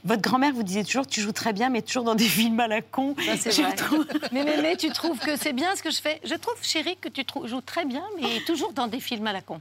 [0.04, 2.68] Votre grand-mère vous disait toujours tu joues très bien, mais toujours dans des films à
[2.68, 3.16] la con.
[3.26, 3.74] Ça, c'est Je vrai.
[3.76, 6.20] trouve- Mais, mais, mais tu trouves que c'est bien ce que je fais?
[6.24, 9.34] Je trouve, chérie, que tu trou- joues très bien, mais toujours dans des films à
[9.34, 9.60] la con.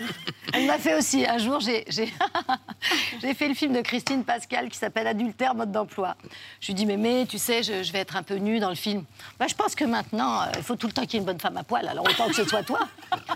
[0.54, 1.24] Elle m'a fait aussi.
[1.26, 1.60] Un jour,
[3.20, 6.16] j'ai fait le film de Christine Pascal qui s'appelle Adultère, mode d'emploi.
[6.60, 8.68] Je lui dis, mais, mais tu sais, je, je vais être un peu nue dans
[8.68, 9.04] le film.
[9.38, 11.24] Bah, je pense que maintenant, euh, il faut tout le temps qu'il y ait une
[11.26, 12.80] bonne femme à poil, alors autant que ce soit toi.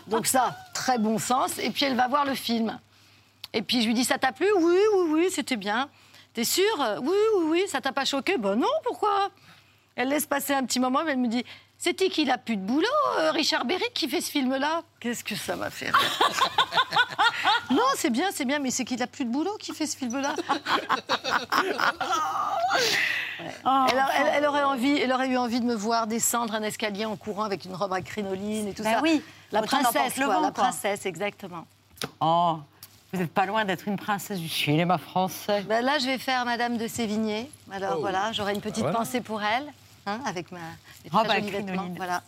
[0.08, 1.58] Donc ça, très bon sens.
[1.58, 2.78] Et puis elle va voir le film.
[3.52, 4.46] Et puis je lui dis, ça t'a plu?
[4.58, 5.88] Oui, oui, oui, c'était bien.
[6.36, 8.36] T'es sûre Oui, oui, oui, ça t'a pas choqué?
[8.36, 9.30] Ben non, pourquoi?
[9.94, 11.42] Elle laisse passer un petit moment, mais elle me dit,
[11.78, 12.86] c'était qu'il a plus de boulot,
[13.18, 14.82] euh, Richard Berry, qui fait ce film-là?
[15.00, 16.20] Qu'est-ce que ça m'a fait rire.
[17.70, 19.96] Non, c'est bien, c'est bien, mais c'est qu'il a plus de boulot qui fait ce
[19.96, 20.34] film-là.
[23.38, 23.86] Ouais.
[23.90, 26.62] elle, a- elle- elle aurait envie, elle aurait eu envie de me voir descendre un
[26.62, 29.00] escalier en courant avec une robe à crinoline et tout Bah ça.
[29.02, 29.22] oui,
[29.52, 30.64] la autant princesse, le vent, la quoi.
[30.64, 31.66] princesse, exactement.
[32.20, 32.58] Oh,
[33.16, 35.62] vous n'êtes pas loin d'être une princesse du cinéma français.
[35.68, 37.50] Ben là, je vais faire Madame de Sévigné.
[37.72, 38.00] Alors Oh.
[38.00, 38.98] voilà, j'aurai une petite Voilà.
[38.98, 39.64] pensée pour elle,
[40.06, 41.88] hein, avec ma mes Robe très à jolis vêtements.
[41.96, 42.22] Voilà.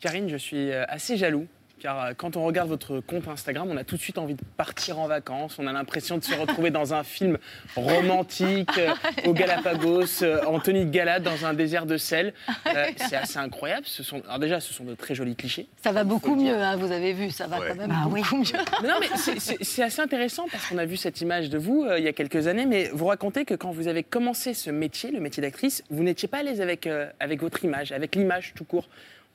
[0.00, 1.46] Karine, je suis euh, assez jaloux.
[1.80, 4.42] Car euh, quand on regarde votre compte Instagram, on a tout de suite envie de
[4.58, 5.56] partir en vacances.
[5.58, 7.38] On a l'impression de se retrouver dans un film
[7.74, 8.90] romantique, euh,
[9.26, 12.34] au Galapagos, euh, en tenue de gala dans un désert de sel.
[12.66, 13.86] Euh, c'est assez incroyable.
[13.86, 15.68] Ce sont, alors déjà, ce sont de très jolis clichés.
[15.82, 18.44] Ça va beaucoup mieux, hein, vous avez vu, ça va quand même Bah beaucoup mieux.
[18.82, 21.98] Mais non, mais c'est- assez intéressant parce qu'on a vu cette image de vous euh,
[21.98, 25.10] il y a quelques années, mais vous racontez que quand vous avez commencé ce métier,
[25.10, 28.52] le métier d'actrice, vous n'étiez pas à l'aise avec, euh, avec votre image, avec l'image
[28.54, 28.90] tout court.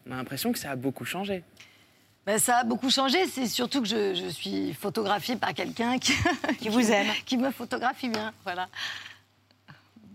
[0.07, 1.41] On a l'impression que ça a beaucoup changé.
[2.25, 3.27] Ben, ça a beaucoup changé.
[3.27, 6.13] C'est surtout que je, je suis photographiée par quelqu'un qui,
[6.59, 7.07] Qui vous aime.
[7.25, 8.33] qui me photographie bien.
[8.43, 8.67] Voilà.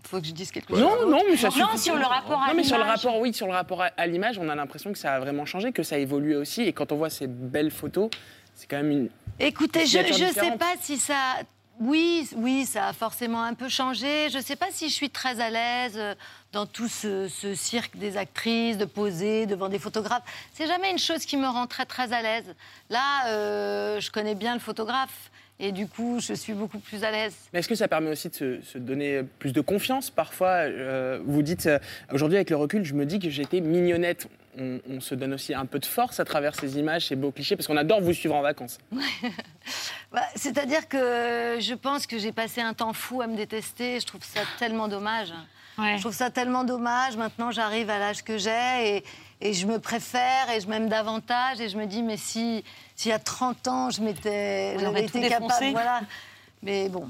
[0.05, 0.81] Faut que je dise quelque chose.
[0.81, 1.79] Non, non, mais ça Non, suffit.
[1.79, 2.99] sur le rapport à Non, mais sur le l'image.
[3.05, 5.71] rapport, oui, sur le rapport à, l'image, on a l'impression que ça a vraiment changé,
[5.71, 6.63] que ça a évolué aussi.
[6.63, 8.11] Et quand on voit ces belles photos,
[8.57, 9.09] c'est quand même une.
[9.39, 11.15] Écoutez, je ne sais pas si ça.
[11.79, 14.29] Oui, oui, ça a forcément un peu changé.
[14.31, 16.15] Je ne sais pas si je suis très à l'aise euh,
[16.53, 20.23] dans tout ce, ce cirque des actrices, de poser devant des photographes.
[20.53, 22.55] C'est jamais une chose qui me rend très très à l'aise.
[22.89, 27.11] Là, euh, je connais bien le photographe et du coup, je suis beaucoup plus à
[27.11, 27.37] l'aise.
[27.53, 31.21] Mais est-ce que ça permet aussi de se, se donner plus de confiance parfois euh,
[31.25, 31.79] Vous dites, euh,
[32.13, 34.27] aujourd'hui avec le recul, je me dis que j'étais mignonnette.
[34.59, 37.31] On, on se donne aussi un peu de force à travers ces images, ces beaux
[37.31, 38.79] clichés, parce qu'on adore vous suivre en vacances.
[40.13, 44.01] Bah, C'est-à-dire que je pense que j'ai passé un temps fou à me détester.
[44.01, 45.33] Je trouve ça tellement dommage.
[45.97, 47.17] Je trouve ça tellement dommage.
[47.17, 49.05] Maintenant, j'arrive à l'âge que j'ai et,
[49.41, 51.61] et je me préfère et je m'aime davantage.
[51.61, 52.65] Et je me dis, mais si,
[52.97, 55.47] s'il y a 30 ans, je m'étais, j'avais été capable.
[55.47, 55.71] défoncé.
[55.73, 56.01] Voilà.
[56.63, 57.09] Mais bon.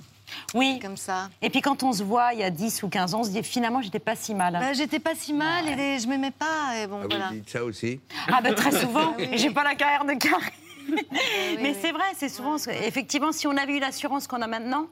[0.54, 0.78] Oui.
[0.80, 1.28] Comme ça.
[1.42, 3.30] Et puis quand on se voit il y a 10 ou 15 ans, on se
[3.30, 4.52] dit finalement, j'étais pas si mal.
[4.52, 6.76] Bah, j'étais pas si mal et les- je m'aimais pas.
[6.78, 7.26] Et bon, Ah, voilà.
[7.30, 9.28] Vous dites ça aussi Ah ben très souvent, Oui.
[9.34, 10.48] j'ai pas la carrière de Karine.
[10.88, 11.76] Mais oui.
[11.82, 12.58] c'est vrai, c'est souvent.
[12.58, 14.86] ce- Effectivement, si on avait eu l'assurance qu'on a maintenant,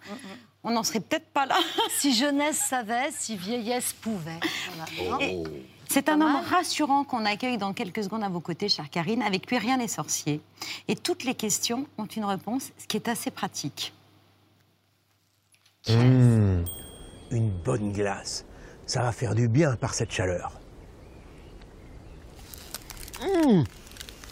[0.68, 1.58] on n'en serait peut-être pas là.
[1.90, 4.38] Si jeunesse savait, si vieillesse pouvait.
[4.98, 5.24] Voilà.
[5.24, 5.42] Et
[5.88, 9.22] C'est un homme rassurant qu'on accueille dans quelques secondes à vos côtés, chère Karine.
[9.22, 10.40] Avec lui, rien n'est sorcier.
[10.86, 13.94] Et toutes les questions ont une réponse, ce qui est assez pratique.
[15.88, 16.64] Mmh,
[17.30, 18.44] une bonne glace.
[18.84, 20.52] Ça va faire du bien par cette chaleur.
[23.22, 23.62] Mmh,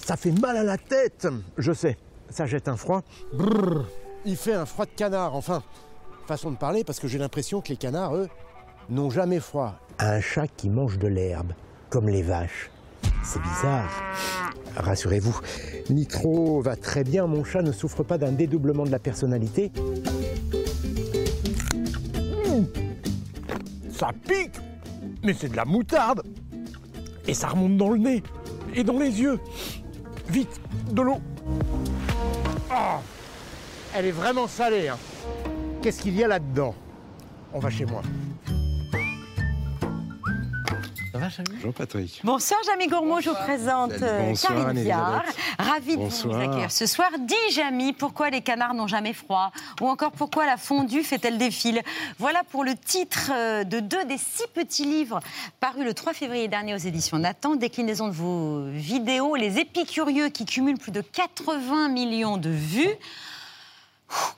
[0.04, 1.26] ça fait mal à la tête.
[1.56, 1.96] Je sais,
[2.28, 3.02] ça jette un froid.
[3.32, 3.86] Brrr,
[4.26, 5.62] il fait un froid de canard, enfin.
[6.26, 8.28] Façon de parler, parce que j'ai l'impression que les canards, eux,
[8.90, 9.74] n'ont jamais froid.
[10.00, 11.52] Un chat qui mange de l'herbe,
[11.88, 12.70] comme les vaches.
[13.22, 13.88] C'est bizarre.
[14.76, 15.38] Rassurez-vous,
[15.88, 19.70] Nitro va très bien, mon chat ne souffre pas d'un dédoublement de la personnalité.
[22.16, 22.64] Mmh.
[23.90, 24.56] Ça pique
[25.22, 26.22] Mais c'est de la moutarde
[27.26, 28.22] Et ça remonte dans le nez
[28.74, 29.38] et dans les yeux.
[30.28, 30.60] Vite,
[30.90, 31.18] de l'eau.
[32.70, 33.00] Ah,
[33.94, 34.88] elle est vraiment salée.
[34.88, 34.98] hein.
[35.86, 36.74] Qu'est-ce qu'il y a là-dedans?
[37.52, 38.02] On va chez moi.
[41.12, 42.20] Ça va, Chami Jean-Patrick.
[42.24, 45.22] Bonsoir, Jamy Gourmaud, je vous présente euh, Bonsoir, Karine Viard.
[45.60, 47.10] Ravie de vous accueillir ce soir.
[47.20, 49.52] Dis, Jamy, pourquoi les canards n'ont jamais froid?
[49.80, 51.80] Ou encore, pourquoi la fondue fait-elle défile
[52.18, 55.20] Voilà pour le titre euh, de deux des six petits livres
[55.60, 57.54] parus le 3 février dernier aux éditions Nathan.
[57.54, 62.90] Déclinaison de vos vidéos, Les Épicurieux qui cumulent plus de 80 millions de vues.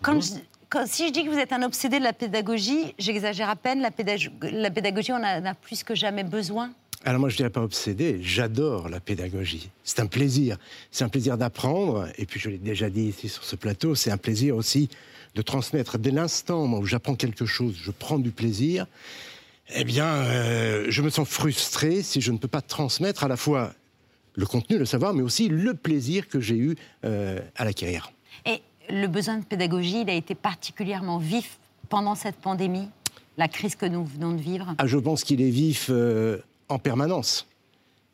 [0.02, 0.34] Quand je-
[0.70, 3.80] quand- si je dis que vous êtes un obsédé de la pédagogie, j'exagère à peine.
[3.80, 6.70] La, pédag- la pédagogie, on en a plus que jamais besoin.
[7.04, 9.70] Alors moi, je dirais pas obsédé, j'adore la pédagogie.
[9.84, 10.56] C'est un plaisir.
[10.90, 14.10] C'est un plaisir d'apprendre, et puis je l'ai déjà dit ici sur ce plateau, c'est
[14.10, 14.88] un plaisir aussi
[15.36, 15.96] de transmettre.
[15.98, 18.86] Dès l'instant où j'apprends quelque chose, je prends du plaisir,
[19.76, 23.36] eh bien, euh, je me sens frustré si je ne peux pas transmettre à la
[23.36, 23.72] fois
[24.34, 28.10] le contenu, le savoir, mais aussi le plaisir que j'ai eu euh, à l'acquérir.
[28.44, 32.88] Et le besoin de pédagogie, il a été particulièrement vif pendant cette pandémie,
[33.36, 34.74] la crise que nous venons de vivre.
[34.78, 37.46] Ah, je pense qu'il est vif euh, en permanence.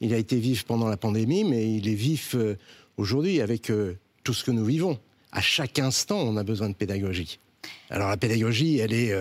[0.01, 2.57] Il a été vif pendant la pandémie, mais il est vif euh,
[2.97, 4.99] aujourd'hui avec euh, tout ce que nous vivons.
[5.33, 7.39] À chaque instant, on a besoin de pédagogie.
[7.91, 9.13] Alors la pédagogie, elle est,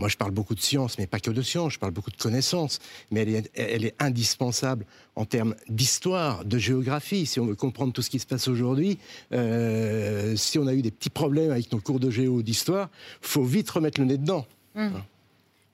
[0.00, 2.16] moi je parle beaucoup de science, mais pas que de science, je parle beaucoup de
[2.16, 7.26] connaissances, mais elle est, elle est indispensable en termes d'histoire, de géographie.
[7.26, 8.98] Si on veut comprendre tout ce qui se passe aujourd'hui,
[9.32, 12.88] euh, si on a eu des petits problèmes avec nos cours de géo ou d'histoire,
[13.20, 14.46] faut vite remettre le nez dedans.
[14.74, 15.02] Hum.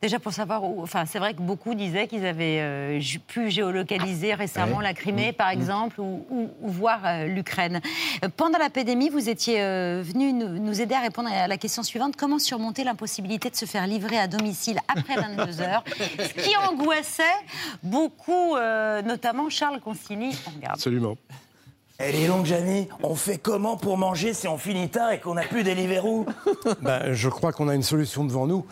[0.03, 0.83] Déjà pour savoir où.
[0.83, 4.83] Enfin, c'est vrai que beaucoup disaient qu'ils avaient euh, pu géolocaliser récemment Ouais.
[4.85, 5.35] la Crimée, Mmh.
[5.35, 5.53] par Mmh.
[5.59, 7.81] exemple, ou, ou- ou voir euh, l'Ukraine.
[8.23, 11.57] Euh, Pendant la pandémie, vous étiez euh, venu nous, nous aider à répondre à la
[11.57, 15.83] question suivante comment surmonter l'impossibilité de se faire livrer à domicile après 22 heures?
[16.19, 17.23] Ce qui angoissait
[17.83, 20.37] beaucoup, euh, notamment Charles Consigny.
[20.47, 20.75] On regarde.
[20.75, 21.17] Absolument.
[21.99, 22.87] Elle est longue, Jamy.
[23.03, 26.27] On fait comment pour manger si on finit tard et qu'on n'a plus Deliveroo
[26.83, 28.67] Ben, je crois qu'on a une solution devant nous.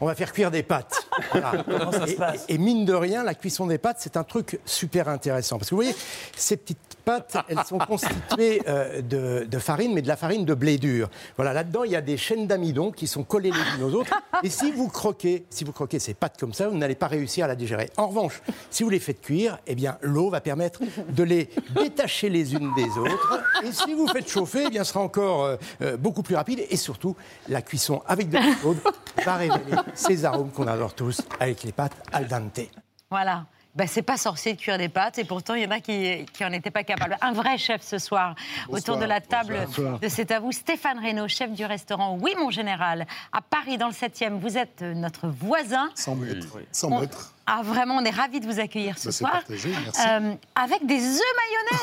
[0.00, 1.06] On va faire cuire des pâtes.
[1.32, 1.64] Voilà.
[1.68, 4.24] Comment ça se passe et- et mine de rien, la cuisson des pâtes, c'est un
[4.24, 5.56] truc super intéressant.
[5.58, 5.96] Parce que vous voyez,
[6.36, 10.76] ces petites pâtes, elles sont constituées euh, de, farine, mais de la farine de blé
[10.76, 11.08] dur.
[11.36, 14.12] Voilà, là-dedans, il y a des chaînes d'amidon qui sont collées les unes aux autres.
[14.42, 17.44] Et si vous croquez, si vous croquez ces pâtes comme ça, vous n'allez pas réussir
[17.44, 17.90] à la digérer.
[17.96, 22.28] En revanche, si vous les faites cuire, eh bien, l'eau va permettre de les détacher
[22.28, 23.40] les unes des autres.
[23.62, 26.64] Et si vous faites chauffer, eh bien, ce sera encore euh, euh, beaucoup plus rapide.
[26.68, 27.14] Et surtout,
[27.48, 28.78] la cuisson avec de l'eau chaude
[29.24, 32.60] va révéler ces arômes qu'on adore tous avec les pâtes al dente.
[33.08, 33.46] Voilà.
[33.76, 36.24] Bah, c'est pas sorcier de cuire des pâtes et pourtant il y en a qui,
[36.32, 37.16] qui en étaient pas capables.
[37.20, 38.34] Un vrai chef ce soir
[38.68, 39.98] autour de la table Bonsoir.
[40.00, 40.50] de C'est à vous.
[40.52, 44.38] Stéphane Reynaud, chef du restaurant Oui mon général à Paris dans le 7e.
[44.40, 45.90] Vous êtes euh, notre voisin.
[45.94, 46.58] Sans être.
[46.72, 47.34] Sans être.
[47.46, 49.32] Ah vraiment, on est ravis de vous accueillir ce Bah, c'est soir.
[49.32, 50.00] partagé, merci.
[50.08, 51.20] Euh, avec des œufs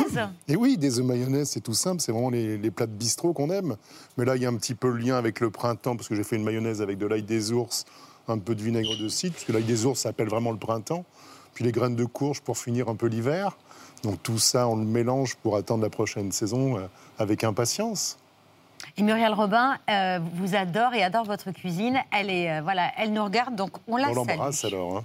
[0.09, 0.29] mayonnaise.
[0.49, 3.31] Et oui, des œufs mayonnaise, c'est tout simple, c'est vraiment les, les plats de bistrot
[3.33, 3.77] qu'on aime.
[4.17, 6.15] Mais là, il y a un petit peu le lien avec le printemps, parce que
[6.15, 7.85] j'ai fait une mayonnaise avec de l'ail des ours,
[8.27, 11.05] un peu de vinaigre de cidre, puisque l'ail des ours s'appelle vraiment le printemps.
[11.53, 13.57] Puis les graines de courge pour finir un peu l'hiver.
[14.03, 16.87] Donc tout ça, on le mélange pour attendre la prochaine saison euh,
[17.19, 18.17] avec impatience.
[18.97, 21.99] Et Muriel Robin euh, vous adore et adore votre cuisine.
[22.11, 24.27] Elle est euh, voilà, elle nous regarde donc on la on salue.
[24.27, 24.97] l'embrasse alors.
[24.97, 25.03] hein.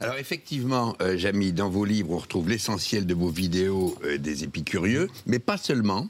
[0.00, 4.44] Alors effectivement, euh, Jamy, dans vos livres, on retrouve l'essentiel de vos vidéos euh, des
[4.44, 6.08] épicurieux, mais pas seulement.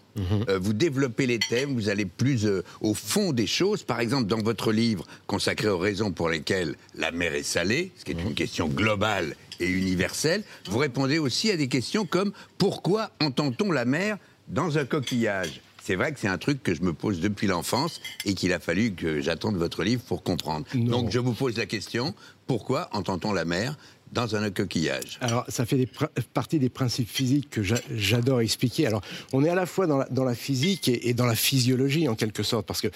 [0.49, 3.82] Euh, vous développez les thèmes, vous allez plus euh, au fond des choses.
[3.84, 8.05] Par exemple, dans votre livre consacré aux raisons pour lesquelles la mer est salée, ce
[8.05, 13.11] qui est une question globale et universelle, vous répondez aussi à des questions comme pourquoi
[13.20, 14.18] entend-on la mer
[14.49, 15.61] dans un coquillage?
[15.87, 18.59] C'est vrai que c'est un truc que je me pose depuis l'enfance et qu'il a
[18.59, 20.66] fallu que j'attende votre livre pour comprendre.
[20.74, 22.12] Donc je vous pose la question,
[22.47, 23.77] pourquoi entend-on la mer
[24.13, 25.19] dans un coquillage?
[25.21, 25.89] Alors, ça fait
[26.33, 28.87] partie des principes physiques que j'a- j'adore expliquer.
[28.87, 31.35] Alors, on est à la fois dans la, dans la physique et, et dans la
[31.35, 32.89] physiologie, en quelque sorte, parce que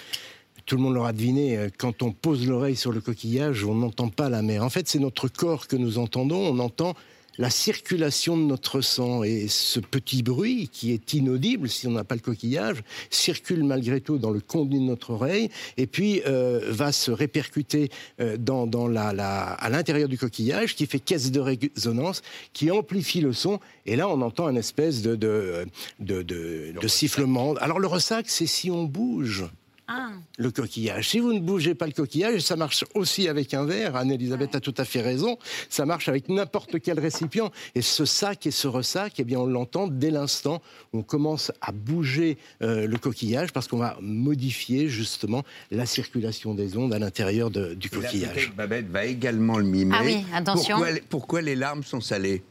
[0.66, 4.08] tout le monde l'aura deviné, euh, quand on pose l'oreille sur le coquillage, on n'entend
[4.08, 4.62] pas la mer.
[4.62, 6.94] En fait, c'est notre corps que nous entendons, on entend
[7.40, 9.24] la circulation de notre sang.
[9.24, 14.00] Et ce petit bruit, qui est inaudible si on n'a pas le coquillage, circule malgré
[14.00, 17.88] tout dans le contenu de notre oreille, et puis euh, va se répercuter
[18.20, 22.22] euh, dans, dans la, la- à l'intérieur du coquillage, qui fait caisse de résonance,
[22.52, 25.66] qui amplifie le son, et là on entend une espèce de, de,
[25.98, 27.54] de, de- de sifflement.
[27.54, 29.44] Alors le ressac, c'est si on bouge
[29.92, 30.10] Ah.
[30.38, 31.08] le coquillage.
[31.08, 34.54] Si vous ne bougez pas le coquillage, et ça marche aussi avec un verre, Anne-Elisabeth
[34.54, 35.36] a tout à fait raison,
[35.68, 37.50] ça marche avec n'importe quel récipient.
[37.74, 40.62] Et ce sac et ce ressac, eh bien, on l'entend dès l'instant
[40.92, 46.54] où on commence à bouger euh, le coquillage parce qu'on va modifier justement la circulation
[46.54, 48.52] des ondes à l'intérieur du coquillage.
[48.56, 49.96] Babette va également le mimer.
[49.98, 50.76] Ah oui, attention.
[50.76, 52.42] Pourquoi, les- pourquoi les larmes sont salées?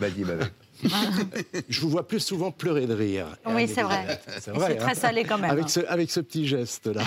[0.00, 0.52] Vas-y, Babette.
[1.68, 3.26] Je vous vois plus souvent pleurer de rire.
[3.46, 4.20] Oui, c'est vrai.
[4.40, 4.94] C'est très hein.
[4.94, 5.50] salé quand même.
[5.50, 7.04] Avec ce, avec ce petit geste-là.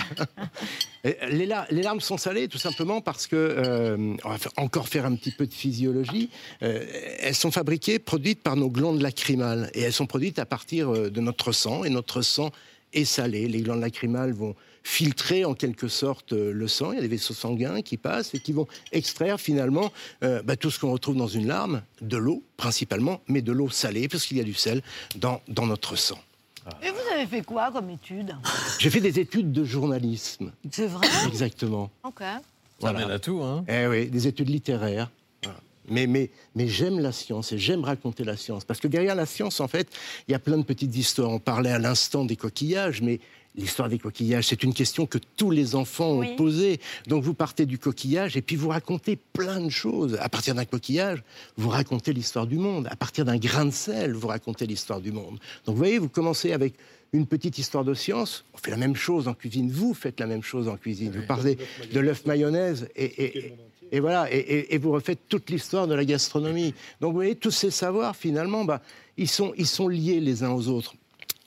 [1.04, 4.52] Et les, la- les larmes sont salées tout simplement parce que, euh, on va faire-
[4.56, 6.30] encore faire un petit peu de physiologie,
[6.62, 6.84] euh,
[7.20, 9.70] elles sont fabriquées, produites par nos glandes lacrymales.
[9.74, 11.84] Et elles sont produites à partir euh, de notre sang.
[11.84, 12.50] Et notre sang
[12.92, 13.48] est salé.
[13.48, 14.54] Les glandes lacrymales vont
[14.84, 16.92] filtrer en quelque sorte euh, le sang.
[16.92, 20.56] Il y a des vaisseaux sanguins qui passent et qui vont extraire finalement euh, bah,
[20.56, 24.26] tout ce qu'on retrouve dans une larme, de l'eau principalement, mais de l'eau salée, parce
[24.26, 24.82] qu'il y a du sel
[25.16, 26.18] dans, dans notre sang.
[26.82, 28.36] Et vous avez fait quoi comme étude?
[28.78, 30.52] J'ai fait des études de journalisme.
[30.70, 31.06] C'est vrai?
[31.26, 31.90] Exactement.
[32.02, 32.22] Ok.
[32.80, 35.10] Ça mène à tout, hein Eh oui, des études littéraires.
[35.42, 35.58] Voilà.
[35.88, 38.64] Mais, mais, mais j'aime la science et j'aime raconter la science.
[38.64, 39.88] Parce que derrière la science, en fait,
[40.26, 41.30] il y a plein de petites histoires.
[41.30, 43.20] On parlait à l'instant des coquillages, mais
[43.56, 46.36] l'histoire des coquillages, c'est une question que tous les enfants ont Oui.
[46.36, 46.80] posée.
[47.06, 50.16] Donc vous partez du coquillage et puis vous racontez plein de choses.
[50.20, 51.22] À partir d'un coquillage,
[51.56, 52.88] vous racontez l'histoire du monde.
[52.90, 55.38] À partir d'un grain de sel, vous racontez l'histoire du monde.
[55.66, 56.74] Donc vous voyez, vous commencez avec
[57.12, 58.44] une petite histoire de science.
[58.54, 59.70] On fait la même chose en cuisine.
[59.70, 61.12] Vous faites la même chose en cuisine.
[61.14, 61.56] Vous parlez
[61.92, 63.54] de l'œuf mayonnaise et, et-
[63.92, 66.74] et voilà, et, et- et vous refaites toute l'histoire de la gastronomie.
[67.00, 68.82] Donc vous voyez, tous ces savoirs, finalement, bah,
[69.16, 70.94] ils, sont, ils sont liés les uns aux autres.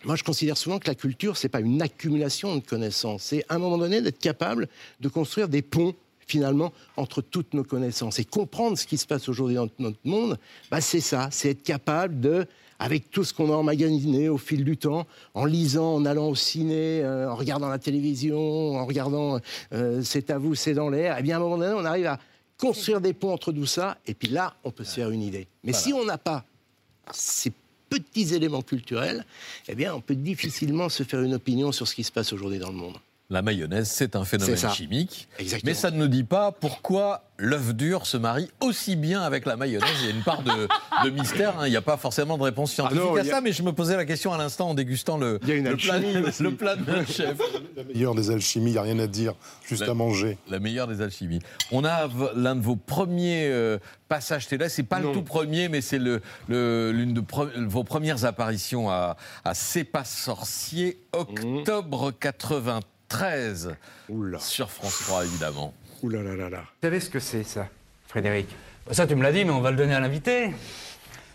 [0.08, 3.24] Moi, je considère souvent que la culture, c'est pas une accumulation de connaissances.
[3.24, 4.70] C'est à un moment donné d'être capable
[5.02, 5.94] de construire des ponts
[6.26, 10.40] finalement entre toutes nos connaissances et comprendre ce qui se passe aujourd'hui dans notre monde.
[10.72, 12.48] Bah, c'est ça, c'est être capable de
[12.80, 16.36] avec tout ce qu'on a emmagasiné au fil du temps, en lisant, en allant au
[16.36, 19.40] ciné, euh, en regardant la télévision, en regardant
[19.74, 22.06] euh, C'est à vous, c'est dans l'air, eh bien à un moment donné, on arrive
[22.06, 22.20] à
[22.58, 25.48] construire des ponts entre tout ça, et puis là, on peut se faire une idée.
[25.66, 26.46] Mais si on n'a pas
[27.12, 27.52] ces
[27.90, 29.26] petits éléments culturels,
[29.68, 32.60] eh bien, on peut difficilement se faire une opinion sur ce qui se passe aujourd'hui
[32.60, 32.98] dans le monde.
[33.30, 34.70] La mayonnaise, c'est un phénomène ça.
[34.70, 35.28] chimique.
[35.38, 35.70] Exactement.
[35.70, 39.58] Mais ça ne nous dit pas pourquoi l'œuf dur se marie aussi bien avec la
[39.58, 39.90] mayonnaise.
[40.00, 40.52] Il y a une part de,
[41.04, 41.60] de mystère.
[41.60, 41.68] hein.
[41.68, 43.74] Il n'y a pas forcément de réponse scientifique Ah non, à ça, mais je me
[43.74, 45.40] posais la question à l'instant en dégustant le,
[46.40, 47.38] le plat, le de chef.
[47.76, 49.34] La meilleure des alchimies, il n'y a rien à dire,
[49.68, 50.38] juste à manger.
[50.50, 51.40] La meilleure des alchimies.
[51.74, 54.70] On a l'un de vos premiers euh, passages télé.
[54.70, 58.90] C'est pas le tout premier, mais c'est le- le- l'une de pre- vos premières apparitions
[58.90, 62.12] à, à C'est pas sorcier, octobre
[63.10, 63.76] 93,
[64.40, 65.74] sur France 3, évidemment.
[66.04, 66.60] Ouh là là là là.
[66.60, 67.68] Vous savez ce que c'est, ça,
[68.08, 68.48] Frédéric?
[68.92, 70.52] Ça, tu me l'as dit, mais on va le donner à l'invité.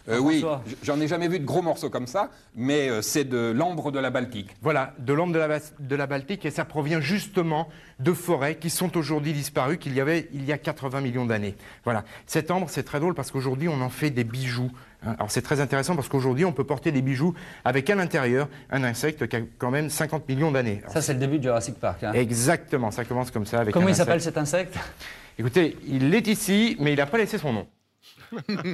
[0.08, 0.44] Euh, oui,
[0.82, 4.00] j'en ai jamais vu de gros morceaux comme ça, mais euh, c'est de l'ambre de
[4.00, 4.50] la Baltique.
[4.60, 7.68] Voilà, de l'ambre de la, de la Baltique, et ça provient justement
[8.00, 11.54] de forêts qui sont aujourd'hui disparues, qu'il y avait il y a 80 millions d'années.
[11.84, 12.04] Voilà.
[12.26, 14.72] Cette ambre, c'est très drôle parce qu'aujourd'hui, on en fait des bijoux.
[15.04, 15.14] Hein.
[15.18, 17.34] Alors c'est très intéressant parce qu'aujourd'hui, on peut porter des bijoux
[17.64, 20.82] avec à l'intérieur un insecte qui a quand même 50 millions d'années.
[20.88, 22.02] Ça, c'est le début de Jurassic Park.
[22.04, 22.12] Hein.
[22.12, 23.60] Exactement, ça commence comme ça.
[23.60, 24.74] Avec Comment un il s'appelle cet insecte?
[25.38, 27.66] Écoutez, il est ici, mais il n'a pas laissé son nom.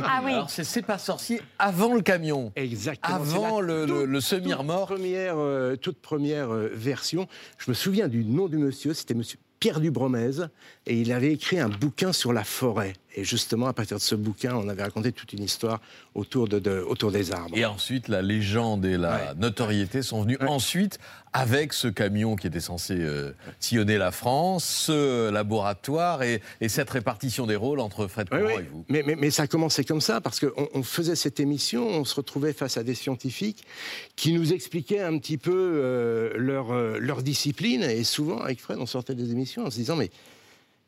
[0.04, 0.32] Ah oui.
[0.32, 2.52] Alors c'est pas sorcier avant le camion.
[2.54, 3.16] Exactement.
[3.16, 4.88] Avant C'est la le, le- toute- le semi-remorque.
[4.90, 7.26] Toute première, euh, toute première euh, version.
[7.58, 10.46] Je me souviens du nom du monsieur, c'était monsieur Pierre Dubromez,
[10.86, 12.92] et il avait écrit un bouquin sur la forêt.
[13.16, 15.80] Et justement, à partir de ce bouquin, on avait raconté toute une histoire
[16.14, 17.56] autour, de, de- autour des arbres.
[17.56, 20.98] Et ensuite, la légende et la notoriété sont venues ensuite
[21.32, 26.90] avec ce camion qui était censé euh, sillonner la France, ce laboratoire et, et cette
[26.90, 28.38] répartition des rôles entre Fred oui.
[28.58, 28.84] et vous.
[28.88, 32.04] Mais, mais- mais ça a commencé comme ça, parce qu'on on faisait cette émission, on
[32.04, 33.64] se retrouvait face à des scientifiques
[34.16, 37.82] qui nous expliquaient un petit peu euh, leur, euh, leur discipline.
[37.82, 40.10] Et souvent, avec Fred, on sortait des émissions en se disant, mais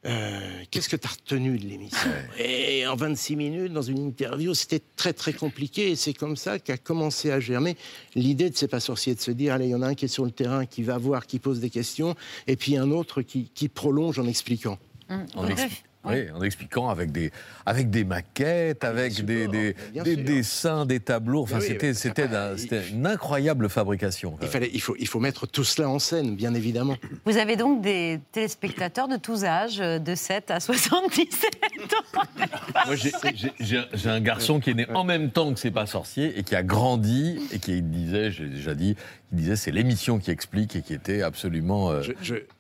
[0.07, 4.55] euh, qu'est-ce que tu as retenu de l'émission Et en 26 minutes, dans une interview,
[4.55, 5.91] c'était très très compliqué.
[5.91, 7.77] Et c'est comme ça qu'a commencé à germer
[8.15, 10.07] l'idée de C'est pas sorcier, de se dire, allez, il y en a un qui
[10.07, 12.15] est sur le terrain, qui va voir, qui pose des questions,
[12.47, 14.79] et puis un autre qui, qui prolonge en expliquant.
[15.35, 17.31] En, expli- oui, en expliquant avec des,
[17.67, 21.43] avec des maquettes, avec des, des, dessins, des tableaux.
[21.43, 22.27] Enfin, oui, c'était c'était
[22.91, 24.39] une incroyable fabrication.
[24.41, 26.97] Il, fallait, il, faut, il faut mettre tout cela en scène, bien évidemment.
[27.27, 31.45] Vous avez donc des téléspectateurs de tous âges, euh, de 7 à 77
[32.17, 32.23] ans.
[32.87, 36.43] Moi, j'ai- un garçon qui est né en même temps que C'est pas sorcier et
[36.43, 38.97] qui a grandi et qui disait, j'ai déjà dit,
[39.33, 41.91] il disait c'est l'émission qui explique et qui était absolument.
[41.91, 42.03] euh,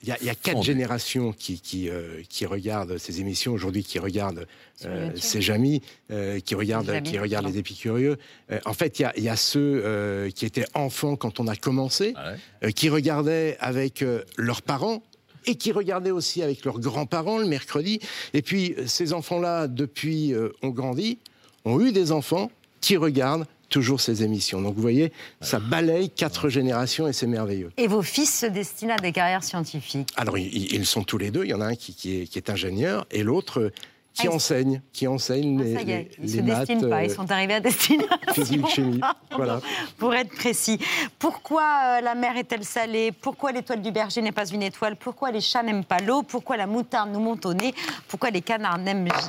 [0.02, 0.66] Il y, a- il y a quatre fondée.
[0.66, 5.82] générations qui, qui, euh, qui regardent ces émissions aujourd'hui, qui regardent Sur euh, ces Jamis,
[6.10, 7.48] euh, qui Jamis, qui regardent pardon.
[7.48, 8.16] les épicurieux.
[8.50, 11.40] Euh, en fait, il y a, il y a ceux euh, qui étaient enfants quand
[11.40, 12.14] on a commencé,
[12.62, 15.02] euh, qui regardaient avec euh, leurs parents.
[15.46, 17.98] Et qui regardaient aussi avec leurs grands-parents le mercredi.
[18.34, 21.18] Et puis, ces enfants-là, depuis, euh, ont grandi,
[21.64, 22.50] ont eu des enfants
[22.82, 24.60] qui regardent toujours ces émissions.
[24.60, 27.70] Donc, vous voyez, ça balaye quatre générations et c'est merveilleux.
[27.78, 30.10] Et vos fils se destinent à des carrières scientifiques?
[30.16, 31.44] Alors, ils, ils sont tous les deux.
[31.44, 33.72] Il y en a un qui, qui est, qui est ingénieur et l'autre euh,
[34.20, 36.58] qui Ah, ils- enseigne, qui enseigne les, Ça y est, les- ils les se maths,
[36.68, 38.08] destinent pas, ils euh, sont arrivés à destination.
[38.32, 39.00] physique, chimie.
[39.36, 39.60] Voilà.
[39.98, 40.78] Pour être précis,
[41.18, 43.12] pourquoi euh, la mer est-elle salée?
[43.12, 44.96] Pourquoi l'étoile du berger n'est pas une étoile?
[44.96, 46.22] Pourquoi les chats n'aiment pas l'eau?
[46.22, 47.74] Pourquoi la moutarde nous monte au nez?
[48.08, 48.78] Pourquoi les canards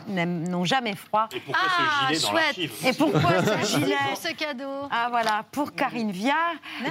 [0.08, 1.28] n'ont jamais froid?
[1.36, 2.70] Et pourquoi ce Ah, gilet dans chouette.
[2.86, 3.32] Et pourquoi
[3.64, 4.88] ce gilet pour ce cadeau.
[4.92, 6.36] Ah voilà, pour Karine Viard.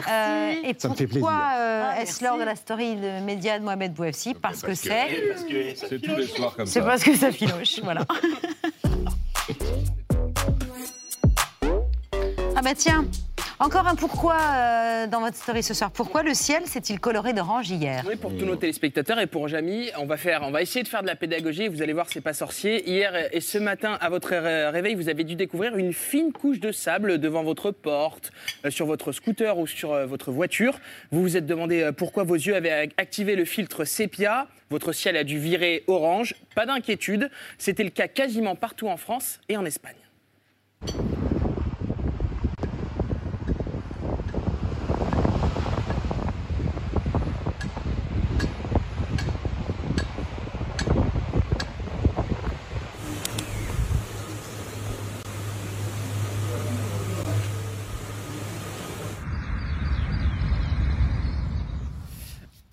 [0.08, 0.66] Euh, Merci.
[0.66, 1.56] et Ça me fait pourquoi plaisir.
[1.58, 4.34] euh, Ah, est-ce lors de la story de média de Mohamed Bouefsi?
[4.34, 5.08] Parce, que c'est...
[5.76, 6.72] C'est tous les soirs comme ça.
[6.72, 8.06] C'est parce que ça filoche, voilà.
[12.56, 13.04] ah bah tiens,
[13.58, 15.90] encore un pourquoi euh, dans votre story ce soir.
[15.90, 19.90] Pourquoi le ciel s'est-il coloré d'orange hier Oui, pour tous nos téléspectateurs et pour Jamy,
[19.98, 21.68] on va faire, on va essayer de faire de la pédagogie.
[21.68, 22.88] Vous allez voir, c'est pas sorcier.
[22.88, 26.60] Hier et ce matin, à votre ré- réveil, vous avez dû découvrir une fine couche
[26.60, 28.30] de sable devant votre porte,
[28.64, 30.78] euh, sur votre scooter ou sur euh, votre voiture.
[31.10, 34.46] Vous vous êtes demandé pourquoi vos yeux avaient ac- activé le filtre sépia.
[34.70, 36.36] Votre ciel a dû virer orange.
[36.54, 39.96] Pas d'inquiétude, c'était le cas quasiment partout en France et en Espagne.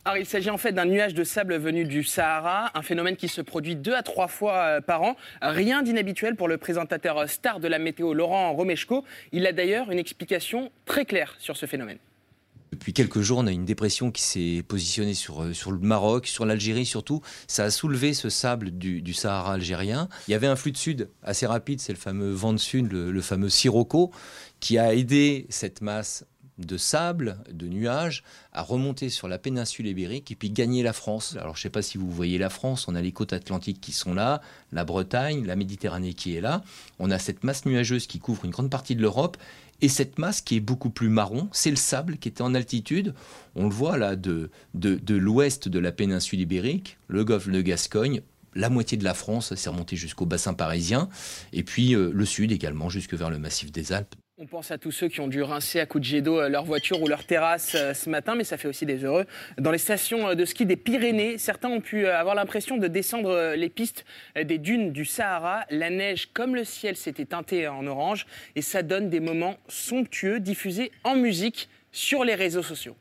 [0.07, 3.27] Alors, il s'agit en fait d'un nuage de sable venu du Sahara, un phénomène qui
[3.27, 5.17] se produit deux à trois fois euh, par an.
[5.41, 9.03] Rien d'inhabituel pour le présentateur euh, star de la météo, Laurent Romeshko.
[9.33, 11.97] Il a d'ailleurs une explication très claire sur ce phénomène.
[12.71, 16.45] Depuis quelques jours, on a une dépression qui s'est positionnée sur, euh, le Maroc, sur
[16.45, 17.21] l'Algérie surtout.
[17.47, 20.07] Ça a soulevé ce sable du, du Sahara algérien.
[20.29, 22.93] Il y avait un flux de sud assez rapide, c'est le fameux vent de sud,
[22.93, 24.11] le, le fameux Sirocco,
[24.61, 26.23] qui a aidé cette masse
[26.57, 31.35] de sable, de nuages, à remonter sur la péninsule ibérique et puis gagner la France.
[31.39, 33.81] Alors je ne sais pas si vous voyez la France, on a les côtes atlantiques
[33.81, 34.41] qui sont là,
[34.71, 36.63] la Bretagne, la Méditerranée qui est là.
[36.99, 39.37] On a cette masse nuageuse qui couvre une grande partie de l'Europe
[39.81, 43.13] et cette masse qui est beaucoup plus marron, c'est le sable qui était en altitude.
[43.55, 48.21] On le voit là de, de, l'ouest de la péninsule ibérique, le golfe de Gascogne,
[48.55, 51.09] la moitié de la France, c'est remonté jusqu'au bassin parisien,
[51.53, 54.15] et puis euh, le sud également, jusque vers le massif des Alpes.
[54.39, 56.47] On pense à tous ceux qui ont dû rincer à coups de jet d'eau euh,
[56.47, 59.25] leur voiture ou leur terrasse euh, ce matin, mais ça fait aussi des heureux.
[59.57, 63.55] Dans les stations euh, de ski des Pyrénées, certains ont pu avoir l'impression de descendre
[63.55, 64.05] les pistes
[64.39, 65.65] des dunes du Sahara.
[65.71, 70.39] La neige, comme le ciel, s'était teintée en orange et ça donne des moments somptueux
[70.39, 72.95] diffusés en musique sur les réseaux sociaux.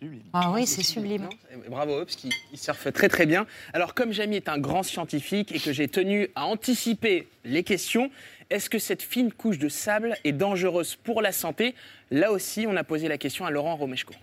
[0.00, 0.22] Sublime.
[0.32, 1.28] Ah oui, c'est sublime.
[1.68, 3.46] Bravo qu'ils ils surfent très très bien.
[3.74, 8.10] Alors comme Jamie est un grand scientifique et que j'ai tenu à anticiper les questions,
[8.48, 11.74] est-ce que cette fine couche de sable est dangereuse pour la santé?
[12.10, 14.14] Là aussi, on a posé la question à Laurent Romeshko.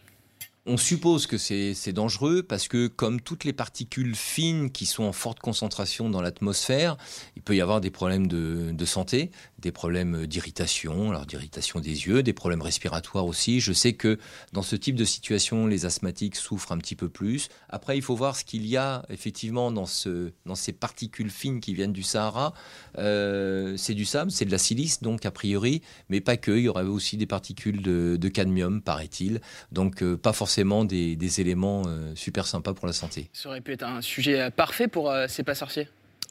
[0.69, 5.03] On suppose que c'est c'est dangereux parce que comme toutes les particules fines qui sont
[5.03, 6.97] en forte concentration dans l'atmosphère,
[7.37, 12.07] il peut y avoir des problèmes de, de santé, des problèmes d'irritation, alors d'irritation des
[12.07, 13.59] yeux, des problèmes respiratoires aussi.
[13.59, 14.19] Je sais que
[14.53, 17.49] dans ce type de situation, les asthmatiques souffrent un petit peu plus.
[17.69, 21.59] Après, il faut voir ce qu'il y a effectivement dans, ce, dans ces particules fines
[21.59, 22.53] qui viennent du Sahara.
[22.97, 26.51] Euh, c'est du sable, c'est de la silice, donc a priori, mais pas que.
[26.51, 29.41] Il y aurait aussi des particules de, cadmium, paraît-il.
[29.71, 33.29] Donc euh, pas forcément des, éléments euh, super sympas pour la santé.
[33.33, 35.87] Ça aurait pu être un sujet parfait pour C'est pas sorcier.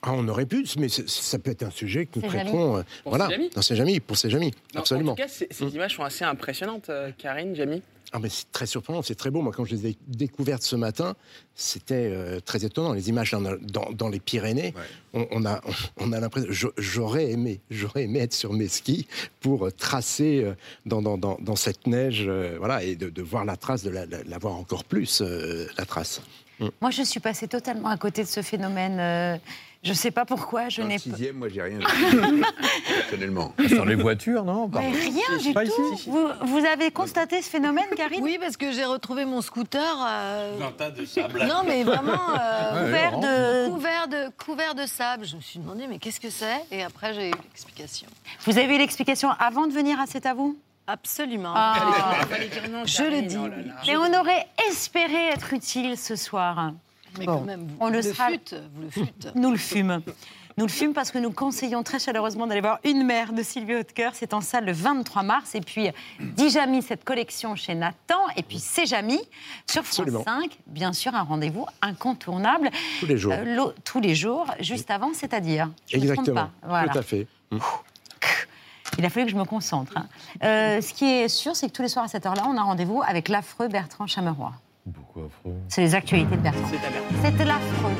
[0.08, 2.76] Ah, on aurait pu, mais ça peut être un sujet que nous C'est traiterons.
[2.78, 3.50] Euh, Pour voilà, ses amis.
[3.52, 5.12] dans ses amis, pour ses amis, Non, absolument.
[5.12, 7.82] En tout cas, c'est- ces images sont assez impressionnantes, euh, Karine, Jamie.
[8.12, 9.42] Ah, mais c'est très surprenant, c'est très beau.
[9.42, 11.16] Moi, quand je les ai découvertes ce matin,
[11.56, 12.92] c'était euh, très étonnant.
[12.92, 14.74] Les images dans, dans- dans les Pyrénées,
[15.12, 15.60] on, on a,
[15.96, 16.70] on a l'impression.
[16.78, 19.08] J'aurais aimé, j'aurais aimé être sur mes skis
[19.40, 20.54] pour euh, tracer euh,
[20.86, 23.90] dans, dans, dans, dans cette neige, euh, voilà, et de, de voir la trace, de
[23.90, 26.22] la, la- la voir encore plus, euh, la trace.
[26.60, 26.68] Mm.
[26.80, 29.40] Moi, je suis passée totalement à côté de ce phénomène.
[29.76, 30.68] Euh, je ne sais pas pourquoi.
[30.68, 30.98] Je n'ai pas.
[31.02, 31.78] sixième, moi, j'ai rien
[32.98, 33.54] personnellement.
[33.68, 35.94] Sur les voitures, non Mais rien du Pas tout.
[35.94, 36.10] ici.
[36.10, 38.22] Vous, vous avez constaté ce phénomène, Karine?
[38.22, 39.82] Oui, parce que j'ai retrouvé mon scooter.
[40.08, 41.44] euh, Un tas de sable.
[41.46, 45.24] Non, mais vraiment euh, Ouais, couvert de- couvert de couvert de sable.
[45.26, 46.64] Je me suis demandé mais qu'est-ce que c'est?
[46.70, 48.06] Et après j'ai eu l'explication.
[48.44, 50.58] Vous avez eu l'explication avant de venir à C'est à vous?
[50.88, 51.52] Absolument.
[51.54, 51.74] Ah.
[52.84, 53.36] Je le dis.
[53.88, 56.72] Mais on aurait espéré être utile ce soir.
[57.18, 58.54] Mais Bon, quand même, vous, on le vous fûtes.
[59.34, 60.00] Nous le fûmes.
[60.58, 63.74] Nous le fûmes parce que nous conseillons très chaleureusement d'aller voir Une mère de Sylvie
[63.74, 64.12] Hautecoeur.
[64.14, 65.54] C'est en salle le 23 mars.
[65.54, 68.16] Et puis, Dijami, cette collection chez Nathan.
[68.38, 69.18] Et puis, C'est Jamy
[69.70, 70.24] sur France Absolument.
[70.24, 70.56] 5.
[70.66, 72.70] Bien sûr, un rendez-vous incontournable.
[73.00, 73.34] Tous les jours.
[73.36, 75.68] Euh, tous les jours, juste avant, c'est-à-dire.
[75.92, 76.50] Exactement, pas.
[76.66, 76.88] Voilà.
[76.90, 77.26] tout à fait.
[77.50, 77.58] Mm.
[78.98, 79.92] Il a fallu que je me concentre.
[79.96, 80.06] hein.
[80.42, 82.62] Euh, ce qui est sûr, c'est que tous les soirs à cette heure-là, on a
[82.62, 84.52] rendez-vous avec l'affreux Bertrand Chameroy.
[84.94, 86.68] Pourquoi affreux C'est les actualités de Bertrand.
[87.22, 87.90] C'est l'affreux.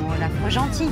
[0.00, 0.88] Oh, l'affreux gentil.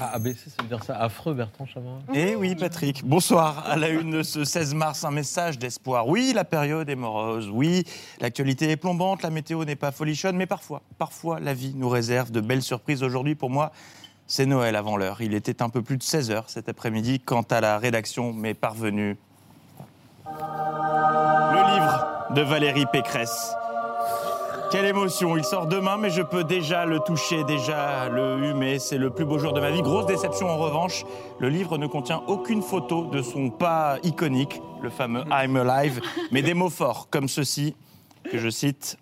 [0.00, 3.04] Ah, ABC, ça veut dire ça Affreux, Bertrand Chameroy Eh oui, Patrick.
[3.04, 3.64] Bonsoir.
[3.68, 6.06] À la une de ce 16 mars, un message d'espoir.
[6.08, 7.50] Oui, la période est morose.
[7.52, 7.84] Oui,
[8.20, 9.22] l'actualité est plombante.
[9.22, 10.36] La météo n'est pas folichonne.
[10.36, 13.02] Mais parfois, parfois, la vie nous réserve de belles surprises.
[13.02, 13.72] Aujourd'hui, pour moi,
[14.26, 15.22] c'est Noël avant l'heure.
[15.22, 18.54] Il était un peu plus de 16 heures cet après-midi quand à la rédaction m'est
[18.54, 19.16] parvenu
[20.26, 23.54] le livre de Valérie Pécresse.
[24.70, 28.78] Quelle émotion Il sort demain, mais je peux déjà le toucher, déjà le humer.
[28.78, 29.82] C'est le plus beau jour de ma vie.
[29.82, 31.04] Grosse déception en revanche,
[31.40, 36.00] le livre ne contient aucune photo de son pas iconique, le fameux I'm Alive,
[36.30, 37.74] mais des mots forts comme ceci,
[38.30, 38.96] que je cite.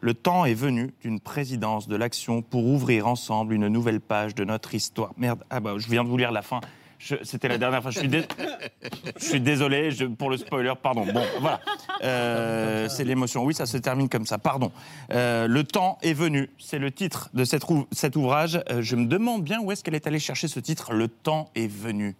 [0.00, 4.44] Le temps est venu d'une présidence de l'action pour ouvrir ensemble une nouvelle page de
[4.44, 5.10] notre histoire.
[5.16, 6.60] Merde, ah bah, je viens de vous lire la fin.
[7.00, 7.90] C'était la dernière fois.
[7.90, 8.00] Je
[9.18, 11.06] suis, désolé pour le spoiler, pardon.
[11.06, 11.60] Bon, voilà.
[12.04, 13.42] Euh, c'est l'émotion.
[13.44, 14.38] Oui, ça se termine comme ça.
[14.38, 14.70] Pardon.
[15.12, 16.50] Euh, le temps est venu.
[16.58, 18.60] C'est le titre de cet ouvrage.
[18.70, 20.92] Euh, je me demande bien où est-ce qu'elle est allée chercher ce titre.
[20.92, 22.14] Le temps est venu.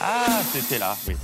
[0.00, 1.16] Ah, c'était là, oui.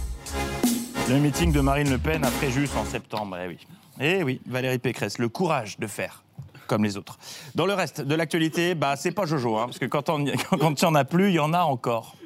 [1.08, 3.58] Le meeting de Marine Le Pen à Fréjus en septembre, eh oui.
[4.00, 6.24] Eh oui, Valérie Pécresse, le courage de faire
[6.66, 7.18] comme les autres.
[7.54, 10.24] Dans le reste de l'actualité, bah, c'est pas Jojo, hein, parce que quand on-
[10.58, 12.16] quand il n'y en a plus, il y en a encore.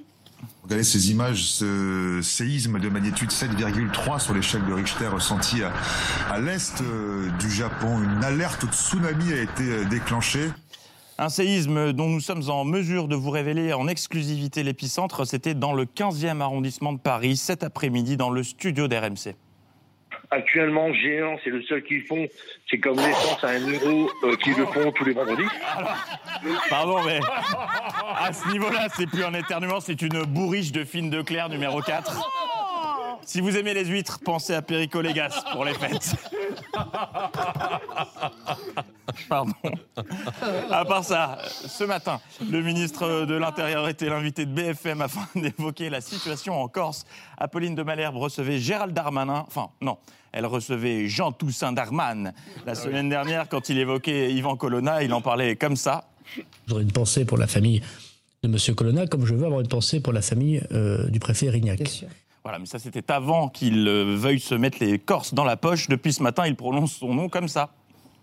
[0.65, 5.73] Regardez ces images, ce séisme de magnitude 7,3 sur l'échelle de Richter ressenti à,
[6.31, 8.03] à l'est euh, du Japon.
[8.03, 10.51] Une alerte au tsunami a été euh, déclenchée.
[11.21, 15.73] Un séisme dont nous sommes en mesure de vous révéler en exclusivité l'épicentre, c'était dans
[15.73, 19.35] le 15e arrondissement de Paris, cet après-midi, dans le studio d'RMC.
[20.31, 22.27] Actuellement, géant, c'est le seul qu'ils font.
[22.71, 25.49] C'est comme l'essence à un euro euh, qu'ils le font tous les vendredis.
[26.69, 27.19] Pardon, mais
[28.19, 31.81] à ce niveau-là, c'est plus un éternuement, c'est une bourriche de fine de Claire numéro
[31.81, 32.21] 4.
[33.25, 36.15] Si vous aimez les huîtres, pensez à Perico Légas pour les fêtes.
[39.29, 39.53] Pardon.
[40.71, 45.91] À part ça, ce matin, le ministre de l'Intérieur était l'invité de BFM afin d'évoquer
[45.91, 47.05] la situation en Corse.
[47.39, 49.45] Apolline de Malherbe recevait Gérald Darmanin.
[49.47, 49.99] Enfin, non,
[50.33, 52.33] elle recevait Jean Toussaint Darman.
[52.67, 56.05] La semaine dernière, quand il évoquait Yvan Colonna, il en parlait comme ça.
[56.67, 57.83] J'aurais une pensée pour la famille
[58.43, 58.75] de M.
[58.75, 62.05] Colonna, comme je veux avoir une pensée pour la famille euh, du préfet Rignac.
[62.45, 65.89] Voilà, mais ça c'était avant qu'il euh, veuille se mettre les Corses dans la poche.
[65.89, 67.71] Depuis ce matin, il prononce son nom comme ça.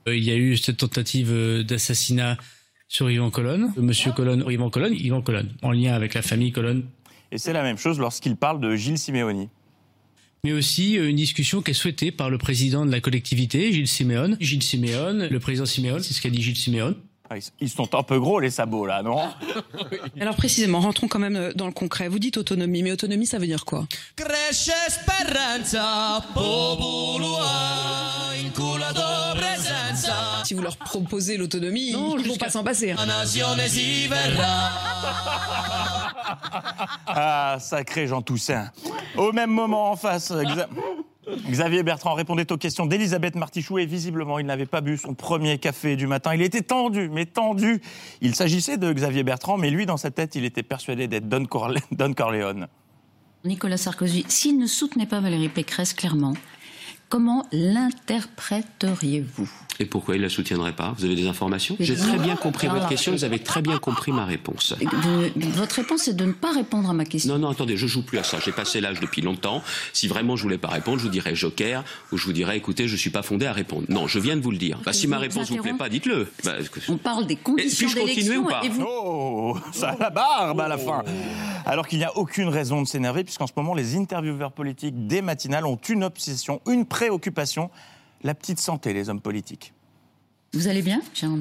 [0.07, 2.37] Euh, Il y a eu cette tentative euh, d'assassinat
[2.87, 3.73] sur Yvan Colonne.
[3.77, 6.85] Euh, Monsieur Colonne, Yvan Colonne, Yvan Colonne, en lien avec la famille Colonne.
[7.31, 9.49] Et c'est la même chose lorsqu'il parle de Gilles Simeoni.
[10.43, 14.37] Mais aussi une discussion qui est souhaitée par le président de la collectivité, Gilles Siméon.
[14.39, 16.95] Gilles Siméon, le président Siméon, c'est ce qu'a dit Gilles Siméon.
[17.29, 19.17] Ah, ils- sont un peu gros les sabots là, non
[20.21, 22.07] Alors précisément, rentrons quand même euh, dans le concret.
[22.07, 23.87] Vous dites autonomie, mais autonomie, ça veut dire quoi?
[30.43, 32.93] Si vous leur proposez l'autonomie, ils vont jusqu'à- pas s'en passer.
[37.07, 38.69] Ah, sacré Jean Toussaint.
[39.17, 40.31] Au même moment, en face,
[41.49, 45.57] Xavier Bertrand répondait aux questions d'Elisabeth Martichoux et visiblement, il n'avait pas bu son premier
[45.57, 46.33] café du matin.
[46.35, 47.81] Il était tendu, mais tendu.
[48.21, 51.45] Il s'agissait de Xavier Bertrand, mais lui, dans sa tête, il était persuadé d'être Don,
[51.45, 52.67] Corle- Don Corleone.
[53.43, 56.33] Nicolas Sarkozy, s'il ne soutenait pas Valérie Pécresse clairement,
[57.09, 59.49] comment l'interpréteriez-vous?
[59.79, 60.93] Et pourquoi il la soutiendrait pas?
[60.97, 61.75] Vous avez des informations?
[61.81, 64.73] J'ai très bien compris votre question, vous avez très bien compris ma réponse.
[64.79, 67.33] De- Votre réponse est de ne pas répondre à ma question.
[67.33, 68.37] Non, non, attendez, je joue plus à ça.
[68.43, 69.61] J'ai passé l'âge depuis longtemps.
[69.91, 71.83] Si vraiment je voulais pas répondre, je vous dirais joker
[72.13, 73.85] ou je vous dirais écoutez, je suis pas fondé à répondre.
[73.89, 74.79] Non, je viens de vous le dire.
[74.85, 76.31] Bah, si ma réponse vous plaît pas, dites-le.
[76.45, 76.53] Bah,
[76.87, 78.61] On parle des Et conditions puis-je continuer d'élection ou pas?
[78.63, 78.85] et vous...
[78.87, 81.03] Oh, ça a la barbe à la fin.
[81.65, 85.21] Alors qu'il n'y a aucune raison de s'énerver, puisqu'en ce moment, les intervieweurs politiques des
[85.21, 87.71] matinales ont une obsession, une préoccupation,
[88.23, 89.73] la petite santé, les hommes politiques.
[90.53, 91.39] Vous allez bien Jean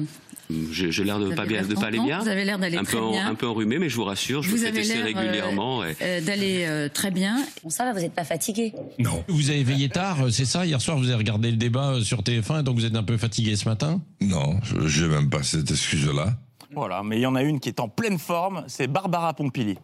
[0.71, 2.19] J'ai j'ai l'air de pas bien, de pas aller bien.
[2.19, 3.27] vous avez l'air d'aller un très en- bien.
[3.27, 5.83] un peu enrhumé, mais je vous rassure, je Vous vous fais tester l'air, régulièrement.
[5.83, 7.37] euh, et- euh, d'aller euh, très bien.
[7.63, 9.23] Bon, ça va, vous n'êtes pas fatigué Non.
[9.29, 12.01] Vous avez veillé tard, euh, c'est ça Hier soir, vous avez regardé le débat euh,
[12.01, 15.43] sur TF1, donc vous êtes un peu fatigué ce matin Non, je n'ai même pas
[15.43, 16.33] cette excuse-là.
[16.73, 19.77] Voilà, mais il y en a une qui est en pleine forme, c'est Barbara Pompili.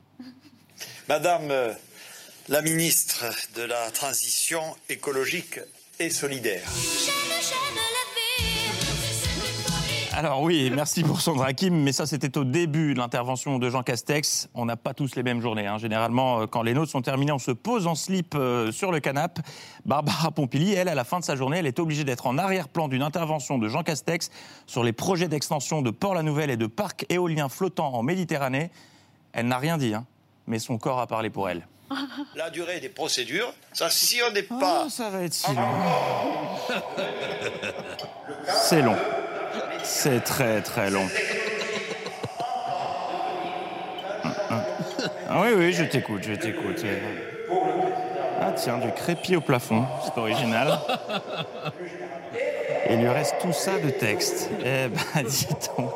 [1.10, 1.74] Madame euh,
[2.50, 3.26] la ministre
[3.56, 5.60] de la Transition écologique
[6.00, 6.64] et solidaire.
[10.14, 13.82] Alors oui, merci pour Sandra Kim, mais ça c'était au début de l'intervention de Jean
[13.82, 14.50] Castex.
[14.54, 15.68] On n'a pas tous les mêmes journées.
[15.68, 15.78] hein.
[15.78, 19.00] Généralement, euh, quand les nôtres sont terminés, on se pose en slip euh, sur le
[19.00, 19.42] canapé.
[19.86, 22.90] Barbara Pompili, elle, à la fin de sa journée, elle est obligée d'être en arrière-plan
[22.90, 24.30] d'une intervention de Jean Castex
[24.68, 28.70] sur les projets d'extension de Port-la-Nouvelle et de parcs éoliens flottants en Méditerranée.
[29.34, 30.06] Elle n'a rien dit, hein,
[30.52, 31.66] mais son corps a parlé pour elle.
[32.36, 34.84] La durée des procédures, ça, si on n'est pas.
[34.86, 35.70] Oh, ça va être si long.
[38.48, 38.98] C'est long.
[39.82, 41.08] C'est très très long.
[45.30, 46.84] Ah oui, oui, je t'écoute, je t'écoute.
[48.42, 50.80] Ah tiens, du crépi au plafond, c'est original.
[52.88, 54.50] Et il lui reste tout ça de texte.
[54.60, 55.48] Eh ben, dis
[55.78, 55.94] donc.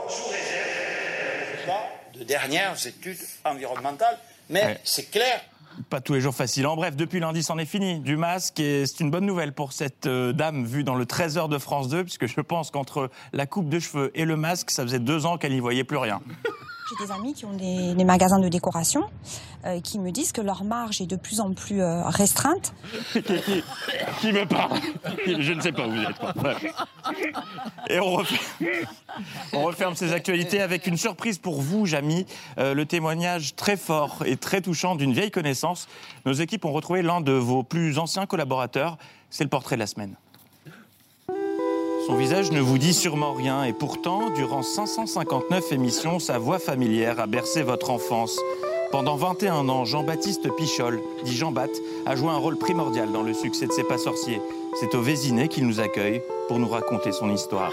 [2.13, 4.17] de dernières études environnementales,
[4.49, 4.79] mais Ouais.
[4.83, 5.41] c'est clair.
[5.89, 6.65] Pas tous les jours facile.
[6.67, 9.73] En bref, depuis lundi, c'en est fini du masque et c'est une bonne nouvelle pour
[9.73, 13.45] cette euh, dame vue dans le 13h de France 2, puisque je pense qu'entre la
[13.45, 16.21] coupe de cheveux et le masque, ça faisait deux ans qu'elle n'y voyait plus rien.
[16.87, 19.09] J'ai des amis qui ont des, magasins de décoration
[19.65, 22.73] euh, qui me disent que leur marge est de plus en plus euh, restreinte.
[23.13, 24.79] qui, me parle
[25.25, 27.89] Je ne sais pas où vous êtes.
[27.89, 28.87] Et on, referme-
[29.53, 32.27] on referme ces actualités avec une surprise pour vous, Jamy.
[32.59, 35.87] Euh, le témoignage très fort et très touchant d'une vieille connaissance.
[36.25, 38.99] Nos équipes ont retrouvé l'un de vos plus anciens collaborateurs.
[39.31, 40.15] C'est le portrait de la semaine.
[42.05, 47.19] Son visage ne vous dit sûrement rien et pourtant, durant 559 émissions, sa voix familière
[47.19, 48.39] a bercé votre enfance.
[48.91, 51.69] Pendant 21 ans, Jean-Baptiste Pichol, dit Jean Bat,
[52.05, 54.39] a joué un rôle primordial dans le succès de C'est pas sorcier.
[54.79, 57.71] C'est au Vésinet qu'il nous accueille pour nous raconter son histoire.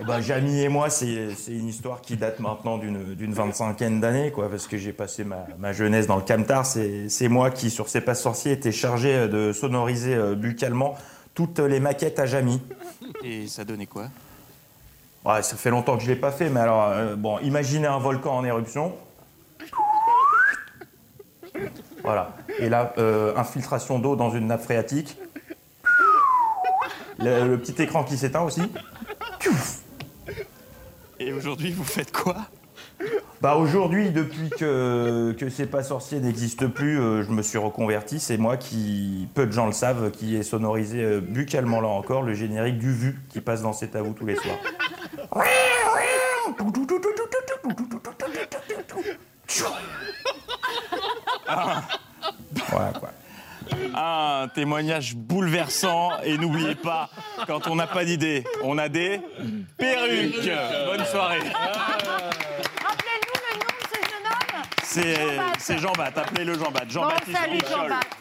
[0.00, 4.48] Eh ben, Jamy et moi, c'est une histoire qui date maintenant d'une vingt-cinquaine d'années, quoi,
[4.48, 6.66] parce que j'ai passé ma, ma jeunesse dans le camtar.
[6.66, 10.96] C'est moi qui, sur C'est pas sorcier, était chargé de sonoriser euh, buccalement
[11.34, 12.60] toutes les maquettes à Jamy.
[13.22, 14.08] Et ça donnait quoi?
[15.24, 17.98] Ouais, ça fait longtemps que je l'ai pas fait, mais alors, euh, bon, imaginez un
[17.98, 18.94] volcan en éruption.
[22.04, 22.36] Voilà.
[22.58, 25.16] Et là, euh, infiltration d'eau dans une nappe phréatique.
[27.18, 28.62] Le, le petit écran qui s'éteint aussi.
[31.18, 32.36] Et aujourd'hui, vous faites quoi?
[33.40, 38.20] Bah aujourd'hui, depuis que, que C'est pas sorcier n'existe plus, euh, je me suis reconverti.
[38.20, 42.22] C'est moi qui, peu de gens le savent, qui ai sonorisé euh, buccalement là encore
[42.22, 44.58] le générique du Vu qui passe dans C'est à vous tous les soirs.
[51.50, 51.82] Ah.
[52.68, 53.10] Quoi.
[53.94, 57.08] Un témoignage bouleversant et n'oubliez pas,
[57.46, 59.20] quand on n'a pas d'idée, on a des
[59.76, 60.50] perruques.
[60.86, 61.40] Bonne soirée.
[61.40, 64.62] Rappelez-nous le nom de ce jeune homme.
[64.92, 65.60] C'est Jean-Baptiste.
[65.60, 66.94] c'est Jean-Baptiste, appelez le Jean-Baptiste.
[66.96, 67.58] Bon, Jean-Baptiste salut.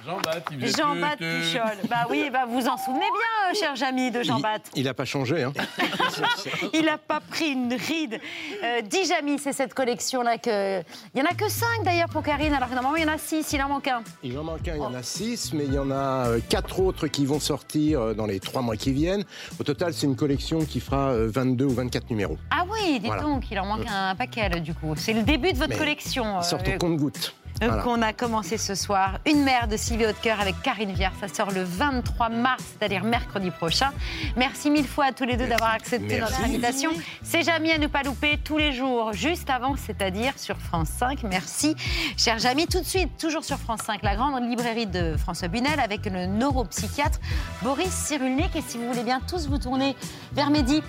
[0.06, 1.90] Jean-Baptiste, Jean-Baptiste Pichol.
[1.90, 4.74] Bah oui, bah vous en souvenez bien, euh, chers amis de Jean-Baptiste.
[4.76, 5.44] Il n'a pas changé.
[5.44, 5.54] Hein.
[6.74, 8.20] Il n'a pas pris une ride.
[8.64, 10.82] Euh, Djami, c'est cette collection-là que.
[11.16, 13.14] Il n'y en a que 5 d'ailleurs pour Karine, alors que normalement il y en
[13.14, 14.04] a 6, il en manque un.
[14.22, 16.40] Il en manque un, il y en a six, mais il y en a euh,
[16.50, 19.24] quatre autres qui vont sortir euh, dans les trois mois qui viennent.
[19.60, 22.38] Au total, c'est une collection qui fera euh, 22 ou 24 numéros.
[22.52, 23.24] Ah oui, dis Voilà.
[23.24, 24.94] donc, il en manque un paquet là, du coup.
[24.96, 26.40] C'est le début de votre Mais collection.
[26.42, 26.44] Ils
[26.80, 27.34] compte-gouttes.
[27.46, 27.84] euh, Voilà.
[27.84, 29.20] qu'on a commencé ce soir.
[29.26, 31.12] Une mère de Sylvie Hautecoeur avec Karine Viard.
[31.20, 33.92] Ça sort le 23 mars, c'est-à-dire mercredi prochain.
[34.38, 36.34] Merci mille fois à tous les deux d'avoir accepté Merci.
[36.34, 36.92] notre invitation.
[37.22, 41.24] C'est jamais à ne pas louper tous les jours, juste avant, c'est-à-dire sur France 5.
[41.24, 41.76] Merci,
[42.18, 42.68] cher Jamy.
[42.68, 46.26] Tout de suite, toujours sur France 5, la grande librairie de François Bunel avec le
[46.28, 47.20] neuropsychiatre
[47.62, 48.56] Boris Cyrulnik.
[48.56, 49.96] Et si vous voulez bien tous vous tourner
[50.34, 50.82] vers Mehdi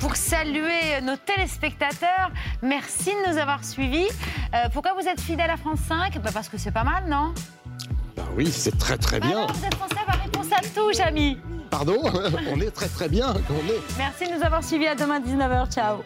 [0.00, 2.30] pour saluer nos téléspectateurs.
[2.62, 4.06] Merci de nous avoir suivis.
[4.54, 7.32] Euh, pourquoi vous êtes fidèle à France 5 Bah, Parce que c'est pas mal, non
[8.16, 9.36] Bah oui, c'est très très Bah bien.
[9.38, 9.94] alors, vous êtes français,
[10.24, 11.38] réponse à tout, Jamy.
[11.70, 12.02] Pardon
[12.52, 13.32] On est très très bien.
[13.48, 13.80] On est...
[13.98, 14.86] Merci de nous avoir suivis.
[14.88, 15.70] À demain, 19h.
[15.72, 15.98] Ciao.